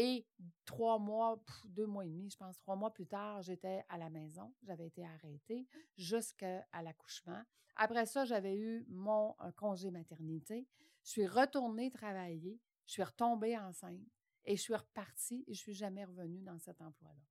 Et 0.01 0.25
trois 0.63 0.98
mois, 0.98 1.44
deux 1.65 1.86
mois 1.86 2.06
et 2.06 2.08
demi, 2.08 2.29
je 2.29 2.38
pense, 2.38 2.58
trois 2.60 2.77
mois 2.77 2.94
plus 2.94 3.06
tard, 3.06 3.41
j'étais 3.41 3.84
à 3.89 3.98
la 3.98 4.10
maison. 4.10 4.53
J'avais 4.63 4.88
été 4.88 5.06
arrêtée 5.06 5.68
jusqu'à 5.98 6.65
l'accouchement. 6.82 7.44
Après 7.75 8.06
ça, 8.06 8.24
j'avais 8.24 8.56
eu 8.56 8.86
mon 8.88 9.36
congé 9.58 9.91
maternité. 9.91 10.65
Je 11.03 11.10
suis 11.10 11.27
retournée 11.27 11.91
travailler. 11.91 12.62
Je 12.86 12.94
suis 12.94 13.03
retombée 13.03 13.58
enceinte 13.58 14.00
et 14.46 14.56
je 14.56 14.62
suis 14.62 14.74
repartie 14.74 15.44
et 15.48 15.53
je 15.53 15.60
suis 15.60 15.74
jamais 15.74 16.06
revenue 16.06 16.41
dans 16.44 16.60
cet 16.60 16.82
emploi-là. 16.82 17.25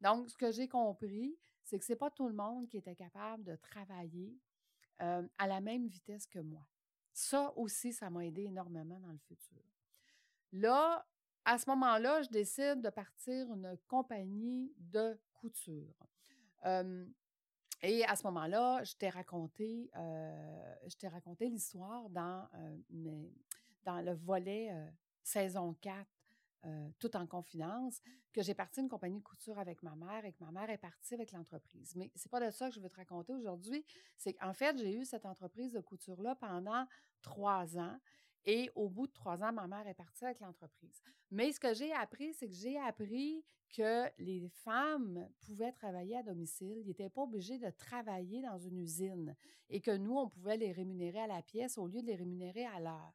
Donc, 0.00 0.30
ce 0.30 0.36
que 0.38 0.50
j'ai 0.50 0.66
compris, 0.66 1.36
c'est 1.62 1.78
que 1.78 1.84
c'est 1.84 1.94
pas 1.94 2.10
tout 2.10 2.26
le 2.26 2.34
monde 2.34 2.68
qui 2.68 2.78
était 2.78 2.96
capable 2.96 3.44
de 3.44 3.56
travailler 3.56 4.34
à 4.98 5.46
la 5.46 5.60
même 5.60 5.88
vitesse 5.88 6.26
que 6.26 6.38
moi. 6.38 6.66
Ça 7.12 7.52
aussi, 7.58 7.92
ça 7.92 8.08
m'a 8.08 8.24
aidé 8.24 8.44
énormément 8.44 8.98
dans 8.98 9.12
le 9.12 9.18
futur. 9.18 9.62
Là, 10.52 11.06
à 11.44 11.58
ce 11.58 11.68
moment-là, 11.70 12.22
je 12.22 12.28
décide 12.30 12.80
de 12.80 12.90
partir 12.90 13.52
une 13.52 13.76
compagnie 13.86 14.72
de 14.78 15.18
couture. 15.34 16.06
et 17.82 18.04
à 18.04 18.16
ce 18.16 18.22
moment-là, 18.24 18.82
je 18.84 18.94
t'ai 18.94 19.10
raconté, 19.10 19.90
euh, 19.96 20.74
raconté 21.04 21.48
l'histoire 21.48 22.08
dans, 22.08 22.48
dans 23.84 24.00
le 24.00 24.14
volet 24.14 24.70
saison 25.22 25.74
4 25.80 26.06
tout 26.98 27.14
en 27.16 27.26
confidence, 27.26 28.00
que 28.32 28.42
j'ai 28.42 28.54
parti 28.54 28.80
une 28.80 28.88
compagnie 28.88 29.18
de 29.18 29.22
couture 29.22 29.58
avec 29.58 29.82
ma 29.82 29.94
mère 29.94 30.24
et 30.24 30.32
que 30.32 30.42
ma 30.42 30.50
mère 30.50 30.70
est 30.70 30.78
partie 30.78 31.14
avec 31.14 31.32
l'entreprise. 31.32 31.94
Mais 31.94 32.10
c'est 32.14 32.30
pas 32.30 32.44
de 32.44 32.50
ça 32.50 32.68
que 32.68 32.74
je 32.74 32.80
veux 32.80 32.88
te 32.88 32.96
raconter 32.96 33.32
aujourd'hui. 33.32 33.84
C'est 34.16 34.34
qu'en 34.34 34.52
fait, 34.52 34.76
j'ai 34.78 34.96
eu 34.96 35.04
cette 35.04 35.26
entreprise 35.26 35.72
de 35.72 35.80
couture-là 35.80 36.34
pendant 36.36 36.86
trois 37.22 37.78
ans 37.78 37.98
et 38.46 38.70
au 38.74 38.88
bout 38.88 39.06
de 39.06 39.12
trois 39.12 39.42
ans, 39.42 39.52
ma 39.52 39.66
mère 39.66 39.86
est 39.86 39.94
partie 39.94 40.24
avec 40.24 40.40
l'entreprise. 40.40 41.02
Mais 41.30 41.52
ce 41.52 41.60
que 41.60 41.72
j'ai 41.72 41.92
appris, 41.92 42.34
c'est 42.34 42.48
que 42.48 42.54
j'ai 42.54 42.78
appris 42.78 43.44
que 43.74 44.04
les 44.18 44.48
femmes 44.48 45.28
pouvaient 45.40 45.72
travailler 45.72 46.16
à 46.16 46.22
domicile. 46.22 46.78
Ils 46.78 46.86
n'étaient 46.86 47.08
pas 47.08 47.22
obligés 47.22 47.58
de 47.58 47.70
travailler 47.70 48.42
dans 48.42 48.58
une 48.58 48.78
usine 48.78 49.34
et 49.68 49.80
que 49.80 49.90
nous, 49.90 50.16
on 50.16 50.28
pouvait 50.28 50.56
les 50.56 50.72
rémunérer 50.72 51.20
à 51.20 51.26
la 51.26 51.42
pièce 51.42 51.78
au 51.78 51.86
lieu 51.86 52.02
de 52.02 52.06
les 52.06 52.16
rémunérer 52.16 52.66
à 52.66 52.80
l'heure. 52.80 53.14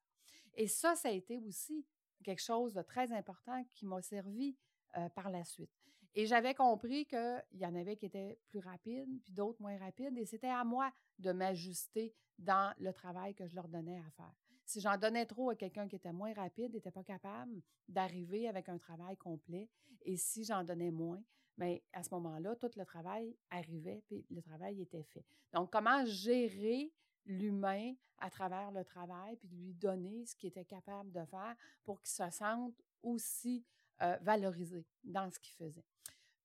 Et 0.56 0.68
ça, 0.68 0.96
ça 0.96 1.10
a 1.10 1.12
été 1.12 1.38
aussi 1.38 1.86
quelque 2.24 2.42
chose 2.42 2.74
de 2.74 2.82
très 2.82 3.14
important 3.14 3.64
qui 3.74 3.86
m'a 3.86 4.02
servi 4.02 4.58
euh, 4.98 5.08
par 5.10 5.30
la 5.30 5.44
suite. 5.44 5.72
Et 6.16 6.26
j'avais 6.26 6.56
compris 6.56 7.06
qu'il 7.06 7.44
y 7.54 7.66
en 7.66 7.76
avait 7.76 7.96
qui 7.96 8.08
étaient 8.08 8.40
plus 8.48 8.60
rapides, 8.60 9.22
puis 9.24 9.32
d'autres 9.32 9.62
moins 9.62 9.78
rapides, 9.78 10.18
et 10.18 10.26
c'était 10.26 10.48
à 10.48 10.64
moi 10.64 10.92
de 11.20 11.32
m'ajuster 11.32 12.14
dans 12.40 12.74
le 12.80 12.92
travail 12.92 13.36
que 13.36 13.48
je 13.48 13.56
leur 13.56 13.68
donnais 13.68 14.00
à 14.00 14.10
faire. 14.12 14.49
Si 14.70 14.82
j'en 14.82 14.98
donnais 14.98 15.26
trop 15.26 15.50
à 15.50 15.56
quelqu'un 15.56 15.88
qui 15.88 15.96
était 15.96 16.12
moins 16.12 16.32
rapide, 16.32 16.76
n'était 16.76 16.92
pas 16.92 17.04
capable 17.04 17.60
d'arriver 17.88 18.48
avec 18.48 18.70
un 18.70 18.78
travail 18.78 19.18
complet. 19.18 19.68
Et 20.04 20.16
si 20.16 20.44
j'en 20.44 20.64
donnais 20.64 20.92
moins, 20.92 21.24
mais 21.58 21.82
ben, 21.92 22.00
à 22.00 22.04
ce 22.04 22.12
moment-là, 22.12 22.56
tout 22.56 22.70
le 22.76 22.86
travail 22.86 23.36
arrivait, 23.50 24.04
puis 24.06 24.28
le 24.30 24.44
travail 24.44 24.80
était 24.80 25.02
fait. 25.02 25.26
Donc, 25.54 25.72
comment 25.72 26.06
gérer 26.06 26.94
l'humain 27.26 27.96
à 28.20 28.30
travers 28.30 28.70
le 28.72 28.86
travail, 28.86 29.38
puis 29.38 29.50
lui 29.50 29.74
donner 29.74 30.24
ce 30.28 30.36
qu'il 30.36 30.50
était 30.50 30.66
capable 30.66 31.12
de 31.12 31.26
faire 31.26 31.56
pour 31.84 32.00
qu'il 32.00 32.12
se 32.12 32.30
sente 32.30 32.80
aussi 33.02 33.66
euh, 34.04 34.18
valorisé 34.22 34.86
dans 35.04 35.32
ce 35.32 35.40
qu'il 35.40 35.56
faisait? 35.56 35.86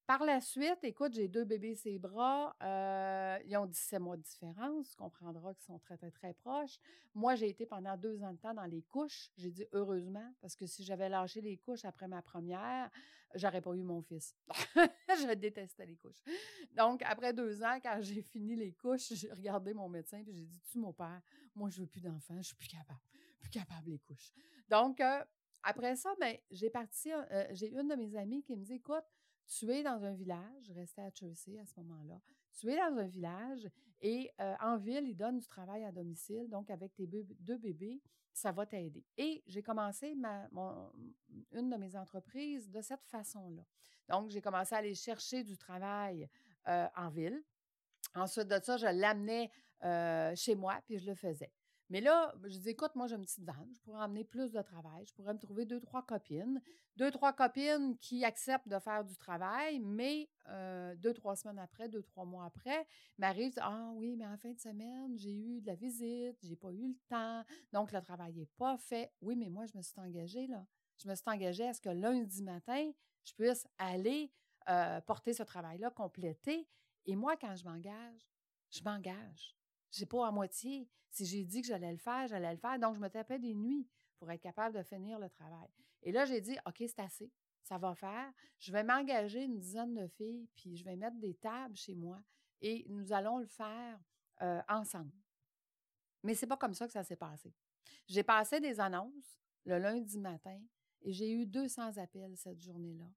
Par 0.07 0.23
la 0.23 0.43
suite, 0.43 0.81
écoute, 0.83 1.15
j'ai 1.15 1.29
deux 1.29 1.45
bébés 1.45 1.75
ses 1.75 1.99
bras. 1.99 2.55
Euh, 2.63 3.39
ils 3.47 3.57
ont 3.57 3.65
17 3.65 4.01
mois 4.01 4.19
de 4.19 4.23
différence. 4.23 4.91
Tu 4.91 4.97
comprendras 4.97 5.55
qu'ils 5.55 5.65
sont 5.65 5.79
très, 5.79 5.97
très, 5.97 6.11
très 6.11 6.35
proches. 6.35 6.79
Moi, 7.15 7.37
j'ai 7.37 7.49
été 7.49 7.65
pendant 7.65 7.97
deux 7.97 8.23
ans 8.23 8.33
de 8.33 8.39
temps 8.39 8.53
dans 8.53 8.67
les 8.67 8.83
couches. 8.83 9.31
J'ai 9.39 9.51
dit 9.51 9.65
heureusement, 9.73 10.35
parce 10.43 10.57
que 10.57 10.67
si 10.67 10.85
j'avais 10.85 11.09
lâché 11.09 11.41
les 11.41 11.57
couches 11.57 11.87
après 11.87 12.07
ma 12.07 12.21
première, 12.21 12.91
j'aurais 13.35 13.63
pas 13.63 13.73
eu 13.73 13.83
mon 13.83 14.03
fils. 14.03 14.37
je 15.09 15.33
détestais 15.33 15.87
les 15.87 15.97
couches. 15.97 16.23
Donc, 16.77 17.01
après 17.07 17.33
deux 17.33 17.63
ans, 17.63 17.79
quand 17.83 17.97
j'ai 18.03 18.21
fini 18.21 18.57
les 18.57 18.73
couches, 18.73 19.15
j'ai 19.15 19.33
regardé 19.33 19.73
mon 19.73 19.89
médecin 19.89 20.19
et 20.19 20.33
j'ai 20.33 20.45
dit 20.45 20.61
Tu, 20.71 20.79
mon 20.79 20.93
père, 20.93 21.23
moi, 21.55 21.71
je 21.71 21.81
veux 21.81 21.87
plus 21.87 22.03
d'enfants, 22.03 22.37
je 22.37 22.49
suis 22.49 22.57
plus 22.57 22.69
capable. 22.69 23.01
Plus 23.41 23.51
capable 23.51 23.89
les 23.89 24.01
couches. 24.01 24.33
Donc, 24.69 25.01
euh, 25.01 25.25
après 25.63 25.97
ça, 25.97 26.15
ben, 26.21 26.37
j'ai 26.51 26.69
parti, 26.69 27.11
euh, 27.11 27.47
j'ai 27.53 27.71
une 27.71 27.89
de 27.89 27.95
mes 27.95 28.15
amies 28.17 28.43
qui 28.43 28.55
me 28.55 28.63
dit 28.63 28.75
Écoute, 28.75 29.05
tu 29.47 29.71
es 29.71 29.83
dans 29.83 30.05
un 30.05 30.13
village, 30.13 30.65
je 30.65 30.73
restais 30.73 31.03
à 31.03 31.11
Chelsea 31.11 31.61
à 31.61 31.67
ce 31.67 31.79
moment-là, 31.81 32.21
tu 32.59 32.71
es 32.71 32.77
dans 32.77 32.99
un 32.99 33.07
village 33.07 33.69
et 34.01 34.31
euh, 34.41 34.55
en 34.61 34.77
ville, 34.77 35.07
ils 35.09 35.17
donnent 35.17 35.39
du 35.39 35.47
travail 35.47 35.85
à 35.85 35.93
domicile, 35.93 36.49
donc 36.49 36.71
avec 36.71 36.95
tes 36.95 37.07
deux 37.07 37.59
bébés, 37.59 38.01
ça 38.33 38.53
va 38.53 38.67
t'aider. 38.67 39.05
Et 39.17 39.43
j'ai 39.47 39.63
commencé 39.63 40.17
une 41.53 41.71
de 41.71 41.77
mes 41.77 41.97
entreprises 41.97 42.71
de 42.71 42.81
cette 42.81 43.05
façon-là. 43.07 43.63
Donc, 44.09 44.31
j'ai 44.31 44.41
commencé 44.41 44.75
à 44.75 44.79
aller 44.79 44.95
chercher 44.95 45.45
du 45.45 45.57
travail 45.57 46.29
euh, 46.69 46.87
en 46.97 47.09
ville. 47.09 47.43
Ensuite 48.15 48.49
de 48.49 48.61
ça, 48.63 48.77
je 48.77 48.87
l'amenais 48.87 49.51
euh, 49.83 50.35
chez 50.35 50.55
moi, 50.55 50.81
puis 50.85 50.99
je 50.99 51.07
le 51.07 51.15
faisais. 51.15 51.51
Mais 51.91 52.01
là, 52.01 52.35
je 52.45 52.59
dis, 52.59 52.71
écoute, 52.71 52.95
moi, 52.95 53.07
j'ai 53.07 53.15
une 53.15 53.25
petite 53.25 53.45
vanne, 53.45 53.71
je 53.75 53.81
pourrais 53.81 54.03
emmener 54.03 54.25
plus 54.25 54.53
de 54.53 54.63
travail, 54.63 55.05
je 55.07 55.13
pourrais 55.13 55.35
me 55.35 55.39
trouver 55.39 55.67
deux, 55.67 55.81
trois 55.81 56.03
copines, 56.03 56.61
deux, 56.97 57.11
trois 57.11 57.33
copines 57.33 57.97
qui 57.99 58.25
acceptent 58.25 58.69
de 58.69 58.79
faire 58.79 59.05
du 59.05 59.17
travail, 59.17 59.81
mais 59.81 60.31
euh, 60.49 60.95
deux, 60.97 61.13
trois 61.13 61.37
semaines 61.37 61.59
après, 61.59 61.89
deux, 61.89 62.03
trois 62.03 62.25
mois 62.25 62.47
après, 62.47 62.87
m'arrive, 63.19 63.53
ah 63.61 63.91
oui, 63.95 64.17
mais 64.17 64.27
en 64.27 64.37
fin 64.39 64.53
de 64.53 64.59
semaine, 64.59 65.17
j'ai 65.19 65.35
eu 65.35 65.61
de 65.61 65.67
la 65.67 65.75
visite, 65.75 66.39
j'ai 66.43 66.57
pas 66.57 66.71
eu 66.71 66.89
le 66.89 66.97
temps, 67.09 67.45
donc 67.73 67.93
le 67.93 68.01
travail 68.01 68.33
n'est 68.33 68.49
pas 68.57 68.79
fait. 68.79 69.13
Oui, 69.21 69.37
mais 69.37 69.51
moi, 69.51 69.67
je 69.67 69.77
me 69.77 69.83
suis 69.83 70.01
engagée, 70.01 70.47
là. 70.47 70.67
Je 71.03 71.09
me 71.09 71.15
suis 71.15 71.25
engagée 71.27 71.67
à 71.67 71.75
ce 71.75 71.81
que 71.81 71.91
lundi 71.91 72.43
matin, 72.43 72.93
je 73.25 73.35
puisse 73.35 73.67
aller 73.79 74.33
euh, 74.69 75.01
porter 75.03 75.35
ce 75.35 75.43
travail-là, 75.43 75.91
compléter. 75.91 76.67
Et 77.07 77.17
moi, 77.17 77.37
quand 77.37 77.55
je 77.57 77.65
m'engage, 77.65 78.31
je 78.71 78.83
m'engage. 78.83 79.55
Je 79.97 80.05
pas 80.05 80.27
à 80.27 80.31
moitié. 80.31 80.89
Si 81.11 81.25
j'ai 81.25 81.45
dit 81.45 81.61
que 81.61 81.69
j'allais 81.69 81.93
le 81.93 81.99
faire, 81.99 82.27
j'allais 82.27 82.53
le 82.53 82.59
faire. 82.59 82.79
Donc, 82.79 82.97
je 82.97 83.01
me 83.01 83.09
tapais 83.09 83.39
des 83.39 83.55
nuits 83.55 83.89
pour 84.19 84.31
être 84.31 84.41
capable 84.41 84.77
de 84.77 84.83
finir 84.83 85.19
le 85.19 85.31
travail. 85.31 85.69
Et 86.03 86.13
là, 86.13 86.25
j'ai 86.25 86.41
dit, 86.41 86.57
OK, 86.67 86.77
c'est 86.79 86.99
assez. 86.99 87.31
Ça 87.63 87.79
va 87.79 87.95
faire. 87.95 88.33
Je 88.59 88.73
vais 88.73 88.83
m'engager 88.83 89.45
une 89.45 89.59
dizaine 89.59 89.95
de 89.95 90.07
filles, 90.09 90.49
puis 90.57 90.77
je 90.77 90.85
vais 90.85 90.97
mettre 90.97 91.17
des 91.19 91.35
tables 91.35 91.77
chez 91.77 91.95
moi 91.95 92.23
et 92.61 92.85
nous 92.89 93.13
allons 93.13 93.39
le 93.39 93.47
faire 93.47 93.99
euh, 94.43 94.61
ensemble. 94.69 95.13
Mais 96.23 96.35
c'est 96.35 96.47
pas 96.47 96.57
comme 96.57 96.75
ça 96.75 96.87
que 96.87 96.93
ça 96.93 97.05
s'est 97.05 97.17
passé. 97.17 97.55
J'ai 98.07 98.23
passé 98.23 98.61
des 98.61 98.81
annonces 98.81 99.39
le 99.65 99.79
lundi 99.79 100.19
matin 100.21 100.61
et 101.03 101.13
j'ai 101.13 101.31
eu 101.31 101.47
200 101.47 101.99
appels 101.99 102.37
cette 102.37 102.61
journée-là. 102.61 103.11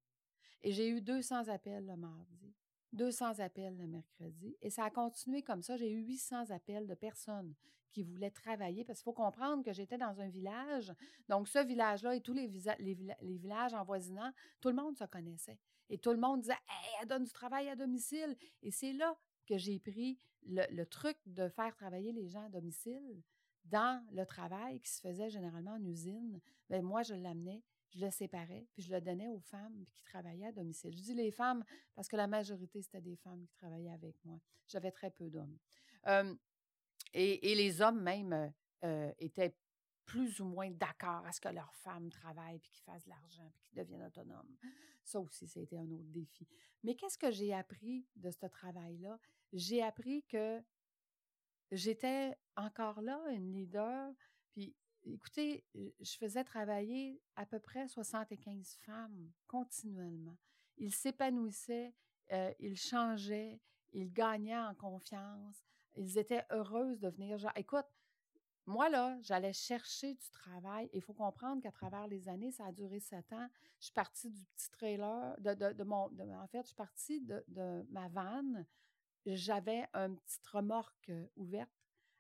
Et 0.62 0.72
j'ai 0.72 0.90
eu 0.90 1.02
200 1.02 1.48
appels 1.48 1.86
le 1.86 1.96
mardi. 1.96 2.54
200 2.98 3.40
appels 3.40 3.78
le 3.78 3.88
mercredi. 3.88 4.58
Et 4.62 4.70
ça 4.70 4.86
a 4.86 4.90
continué 4.90 5.44
comme 5.44 5.62
ça. 5.62 5.78
J'ai 5.78 5.92
eu 5.92 6.02
800 6.02 6.52
appels 6.52 6.88
de 6.88 6.96
personnes 6.96 7.54
qui 7.92 8.04
voulaient 8.04 8.32
travailler 8.32 8.84
parce 8.84 9.00
qu'il 9.00 9.06
faut 9.06 9.14
comprendre 9.14 9.64
que 9.64 9.72
j'étais 9.72 9.98
dans 9.98 10.20
un 10.20 10.28
village. 10.28 10.94
Donc, 11.30 11.48
ce 11.48 11.60
village-là 11.66 12.16
et 12.16 12.22
tous 12.22 12.34
les, 12.34 12.48
les, 12.80 13.38
villages 13.38 13.74
envoisinants, 13.74 14.32
tout 14.60 14.70
le 14.70 14.76
monde 14.76 14.98
se 14.98 15.06
connaissait. 15.06 15.60
Et 15.90 15.98
tout 15.98 16.12
le 16.12 16.18
monde 16.18 16.42
disait 16.42 16.54
Hey, 16.54 16.92
elle 17.02 17.08
donne 17.08 17.24
du 17.24 17.32
travail 17.32 17.70
à 17.70 17.76
domicile. 17.76 18.36
Et 18.62 18.72
c'est 18.72 18.94
là 18.94 19.18
que 19.48 19.58
j'ai 19.58 19.80
pris 19.80 20.20
le, 20.46 20.84
truc 20.86 21.18
de 21.26 21.48
faire 21.50 21.76
travailler 21.76 22.12
les 22.12 22.28
gens 22.28 22.46
à 22.46 22.50
domicile 22.50 23.24
dans 23.66 24.04
le 24.12 24.26
travail 24.26 24.80
qui 24.80 24.90
se 24.90 25.02
faisait 25.02 25.30
généralement 25.30 25.74
en 25.74 25.84
usine. 25.84 26.40
Bien, 26.70 26.82
moi, 26.82 27.04
je 27.04 27.14
l'amenais 27.14 27.64
je 27.90 28.04
le 28.06 28.12
séparais, 28.12 28.68
puis 28.74 28.82
je 28.82 28.92
le 28.92 29.02
donnais 29.02 29.28
aux 29.28 29.40
femmes 29.40 29.86
qui 29.92 30.04
travaillaient 30.04 30.48
à 30.48 30.52
domicile. 30.52 30.96
Je 30.96 31.02
dis 31.02 31.14
les 31.14 31.32
femmes 31.32 31.64
parce 31.96 32.08
que 32.08 32.16
la 32.16 32.28
majorité, 32.28 32.82
c'était 32.82 33.02
des 33.02 33.16
femmes 33.16 33.46
qui 33.46 33.54
travaillaient 33.56 33.94
avec 33.94 34.16
moi. 34.26 34.40
J'avais 34.68 34.92
très 34.92 35.12
peu 35.12 35.30
d'hommes. 35.30 35.58
et, 37.14 37.56
les 37.56 37.82
hommes 37.82 38.02
même 38.02 38.34
euh, 38.34 38.50
euh, 38.84 39.12
étaient 39.20 39.56
plus 40.06 40.40
ou 40.40 40.46
moins 40.46 40.72
d'accord 40.72 41.26
à 41.26 41.32
ce 41.32 41.42
que 41.42 41.50
leurs 41.50 41.76
femmes 41.76 42.10
travaillent, 42.10 42.60
puis 42.60 42.72
qu'ils 42.72 42.84
fassent 42.84 43.04
de 43.04 43.10
l'argent, 43.10 43.52
puis 43.54 43.64
qu'ils 43.66 43.78
deviennent 43.78 44.06
autonomes. 44.06 44.56
Ça 45.04 45.20
aussi, 45.20 45.48
ça 45.48 45.60
a 45.60 45.64
été 45.64 45.78
un 45.78 45.92
autre 45.92 46.08
défi. 46.08 46.48
Mais 46.84 46.96
qu'est-ce 46.96 47.18
que 47.18 47.30
j'ai 47.30 47.54
appris 47.54 48.06
de 48.16 48.32
ce 48.32 48.46
travail-là? 48.46 49.20
J'ai 49.52 49.84
appris 49.84 50.24
que 50.24 50.62
j'étais 51.72 52.38
encore 52.56 53.02
là, 53.02 53.22
une 53.32 53.52
leader, 53.52 54.14
puis 54.54 54.76
écoutez, 55.06 55.64
je 55.74 56.18
faisais 56.18 56.44
travailler 56.44 57.22
à 57.36 57.46
peu 57.46 57.60
près 57.60 57.88
75 57.88 58.78
femmes 58.86 59.32
continuellement. 59.48 60.38
Ils 60.78 60.94
s'épanouissaient, 60.94 61.94
euh, 62.32 62.54
ils 62.60 62.78
changeaient, 62.78 63.60
ils 63.94 64.12
gagnaient 64.12 64.58
en 64.58 64.76
confiance, 64.76 65.64
ils 65.96 66.18
étaient 66.18 66.46
heureuses 66.52 67.00
de 67.00 67.10
venir. 67.10 67.38
Écoute, 67.56 67.86
moi, 68.66 68.90
là, 68.90 69.18
j'allais 69.22 69.54
chercher 69.54 70.14
du 70.14 70.30
travail. 70.30 70.90
Il 70.92 71.02
faut 71.02 71.14
comprendre 71.14 71.62
qu'à 71.62 71.72
travers 71.72 72.06
les 72.08 72.28
années, 72.28 72.52
ça 72.52 72.66
a 72.66 72.72
duré 72.74 73.00
sept 73.00 73.32
ans. 73.32 73.48
Je 73.80 73.86
suis 73.86 73.94
partie 73.94 74.30
du 74.30 74.44
petit 74.44 74.70
trailer, 74.72 75.36
de, 75.40 75.84
mon. 75.84 76.12
en 76.36 76.48
fait, 76.48 76.64
je 76.64 76.68
suis 76.68 76.76
partie 76.76 77.22
de, 77.22 77.44
de 77.48 77.86
ma 77.90 78.10
vanne. 78.10 78.66
J'avais 79.26 79.88
une 79.94 80.18
petite 80.18 80.48
remorque 80.48 81.12
ouverte 81.38 81.72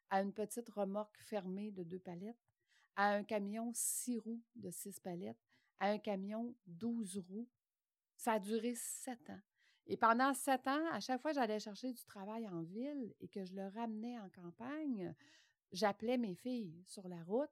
à 0.09 0.21
une 0.21 0.33
petite 0.33 0.69
remorque 0.69 1.17
fermée 1.19 1.71
de 1.71 1.83
deux 1.83 1.99
palettes 1.99 2.46
à 2.97 3.13
un 3.13 3.23
camion 3.23 3.71
six 3.73 4.17
roues 4.17 4.41
de 4.55 4.69
six 4.71 4.99
palettes, 4.99 5.37
à 5.79 5.91
un 5.91 5.99
camion 5.99 6.53
12 6.65 7.23
roues. 7.29 7.47
Ça 8.17 8.33
a 8.33 8.39
duré 8.39 8.73
sept 8.75 9.29
ans. 9.29 9.39
Et 9.85 9.95
pendant 9.95 10.33
sept 10.33 10.67
ans, 10.67 10.85
à 10.91 10.99
chaque 10.99 11.21
fois 11.21 11.31
que 11.31 11.35
j'allais 11.35 11.59
chercher 11.59 11.93
du 11.93 12.03
travail 12.03 12.49
en 12.49 12.63
ville 12.63 13.13
et 13.21 13.27
que 13.27 13.45
je 13.45 13.53
le 13.53 13.67
ramenais 13.67 14.19
en 14.19 14.29
campagne, 14.29 15.13
j'appelais 15.71 16.17
mes 16.17 16.35
filles 16.35 16.83
sur 16.85 17.07
la 17.07 17.23
route 17.23 17.49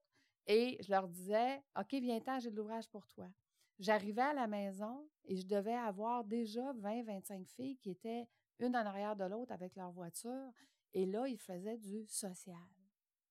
et 0.47 0.77
je 0.81 0.89
leur 0.89 1.07
disais 1.07 1.61
OK, 1.79 1.93
viens-t'en, 1.93 2.39
j'ai 2.39 2.49
de 2.51 2.55
l'ouvrage 2.55 2.89
pour 2.89 3.07
toi. 3.07 3.29
J'arrivais 3.77 4.21
à 4.21 4.33
la 4.33 4.47
maison 4.47 5.07
et 5.25 5.37
je 5.37 5.45
devais 5.45 5.75
avoir 5.75 6.23
déjà 6.23 6.73
20-25 6.73 7.45
filles 7.45 7.77
qui 7.77 7.91
étaient 7.91 8.27
une 8.59 8.75
en 8.75 8.85
arrière 8.85 9.15
de 9.15 9.25
l'autre 9.25 9.51
avec 9.51 9.75
leur 9.75 9.91
voiture. 9.91 10.51
Et 10.93 11.05
là, 11.05 11.27
ils 11.27 11.39
faisaient 11.39 11.77
du 11.77 12.05
social. 12.07 12.55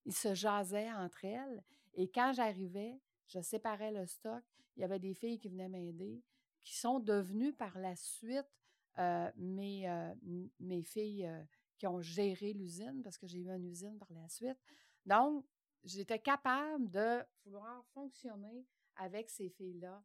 Ils 0.04 0.14
se 0.14 0.34
jasaient 0.34 0.92
entre 0.92 1.24
elles. 1.24 1.62
Et 1.94 2.08
quand 2.10 2.32
j'arrivais, 2.34 3.00
je 3.26 3.40
séparais 3.40 3.92
le 3.92 4.06
stock. 4.06 4.42
Il 4.76 4.80
y 4.80 4.84
avait 4.84 4.98
des 4.98 5.14
filles 5.14 5.38
qui 5.38 5.48
venaient 5.48 5.68
m'aider, 5.68 6.22
qui 6.62 6.76
sont 6.76 6.98
devenues 6.98 7.52
par 7.52 7.78
la 7.78 7.94
suite 7.96 8.46
euh, 8.98 9.30
mes, 9.36 9.88
euh, 9.88 10.14
mes 10.60 10.82
filles 10.82 11.26
euh, 11.26 11.42
qui 11.78 11.86
ont 11.86 12.00
géré 12.00 12.52
l'usine, 12.52 13.02
parce 13.02 13.18
que 13.18 13.26
j'ai 13.26 13.38
eu 13.38 13.50
une 13.50 13.64
usine 13.64 13.98
par 13.98 14.12
la 14.12 14.28
suite. 14.28 14.58
Donc, 15.04 15.44
j'étais 15.82 16.18
capable 16.18 16.90
de 16.90 17.24
vouloir 17.44 17.84
fonctionner 17.92 18.66
avec 18.96 19.28
ces 19.30 19.48
filles-là 19.50 20.02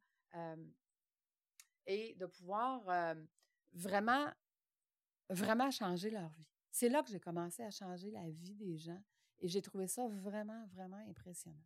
et 1.85 2.13
de 2.15 2.25
pouvoir 2.25 3.15
vraiment, 3.73 4.27
vraiment 5.29 5.71
changer 5.71 6.09
leur 6.09 6.29
vie. 6.29 6.45
C'est 6.71 6.89
là 6.89 7.01
que 7.01 7.09
j'ai 7.09 7.19
commencé 7.19 7.63
à 7.63 7.71
changer 7.71 8.11
la 8.11 8.29
vie 8.29 8.55
des 8.55 8.77
gens 8.77 9.01
et 9.41 9.47
j'ai 9.47 9.61
trouvé 9.61 9.87
ça 9.87 10.07
vraiment, 10.07 10.65
vraiment 10.67 11.03
impressionnant. 11.09 11.57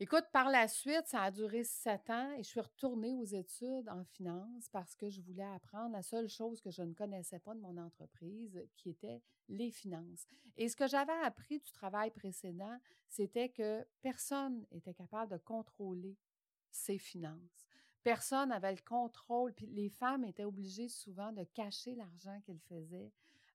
Écoute, 0.00 0.26
par 0.32 0.48
la 0.48 0.68
suite, 0.68 1.06
ça 1.06 1.22
a 1.22 1.30
duré 1.32 1.64
sept 1.64 2.08
ans 2.08 2.30
et 2.34 2.44
je 2.44 2.48
suis 2.48 2.60
retournée 2.60 3.16
aux 3.16 3.24
études 3.24 3.88
en 3.88 4.04
finance 4.04 4.68
parce 4.70 4.94
que 4.94 5.10
je 5.10 5.20
voulais 5.20 5.42
apprendre 5.42 5.90
la 5.92 6.02
seule 6.02 6.28
chose 6.28 6.60
que 6.60 6.70
je 6.70 6.82
ne 6.82 6.94
connaissais 6.94 7.40
pas 7.40 7.52
de 7.52 7.60
mon 7.60 7.76
entreprise, 7.76 8.64
qui 8.76 8.90
était 8.90 9.20
les 9.48 9.72
finances. 9.72 10.28
Et 10.56 10.68
ce 10.68 10.76
que 10.76 10.86
j'avais 10.86 11.18
appris 11.24 11.58
du 11.58 11.72
travail 11.72 12.12
précédent, 12.12 12.78
c'était 13.08 13.48
que 13.48 13.84
personne 14.00 14.64
n'était 14.70 14.94
capable 14.94 15.32
de 15.32 15.38
contrôler 15.38 16.16
ses 16.70 16.98
finances. 16.98 17.66
Personne 18.04 18.50
n'avait 18.50 18.76
le 18.76 18.82
contrôle, 18.86 19.52
puis 19.52 19.66
les 19.66 19.88
femmes 19.88 20.24
étaient 20.24 20.44
obligées 20.44 20.88
souvent 20.88 21.32
de 21.32 21.42
cacher 21.42 21.96
l'argent 21.96 22.40
qu'elles 22.44 22.62
faisaient. 22.68 23.10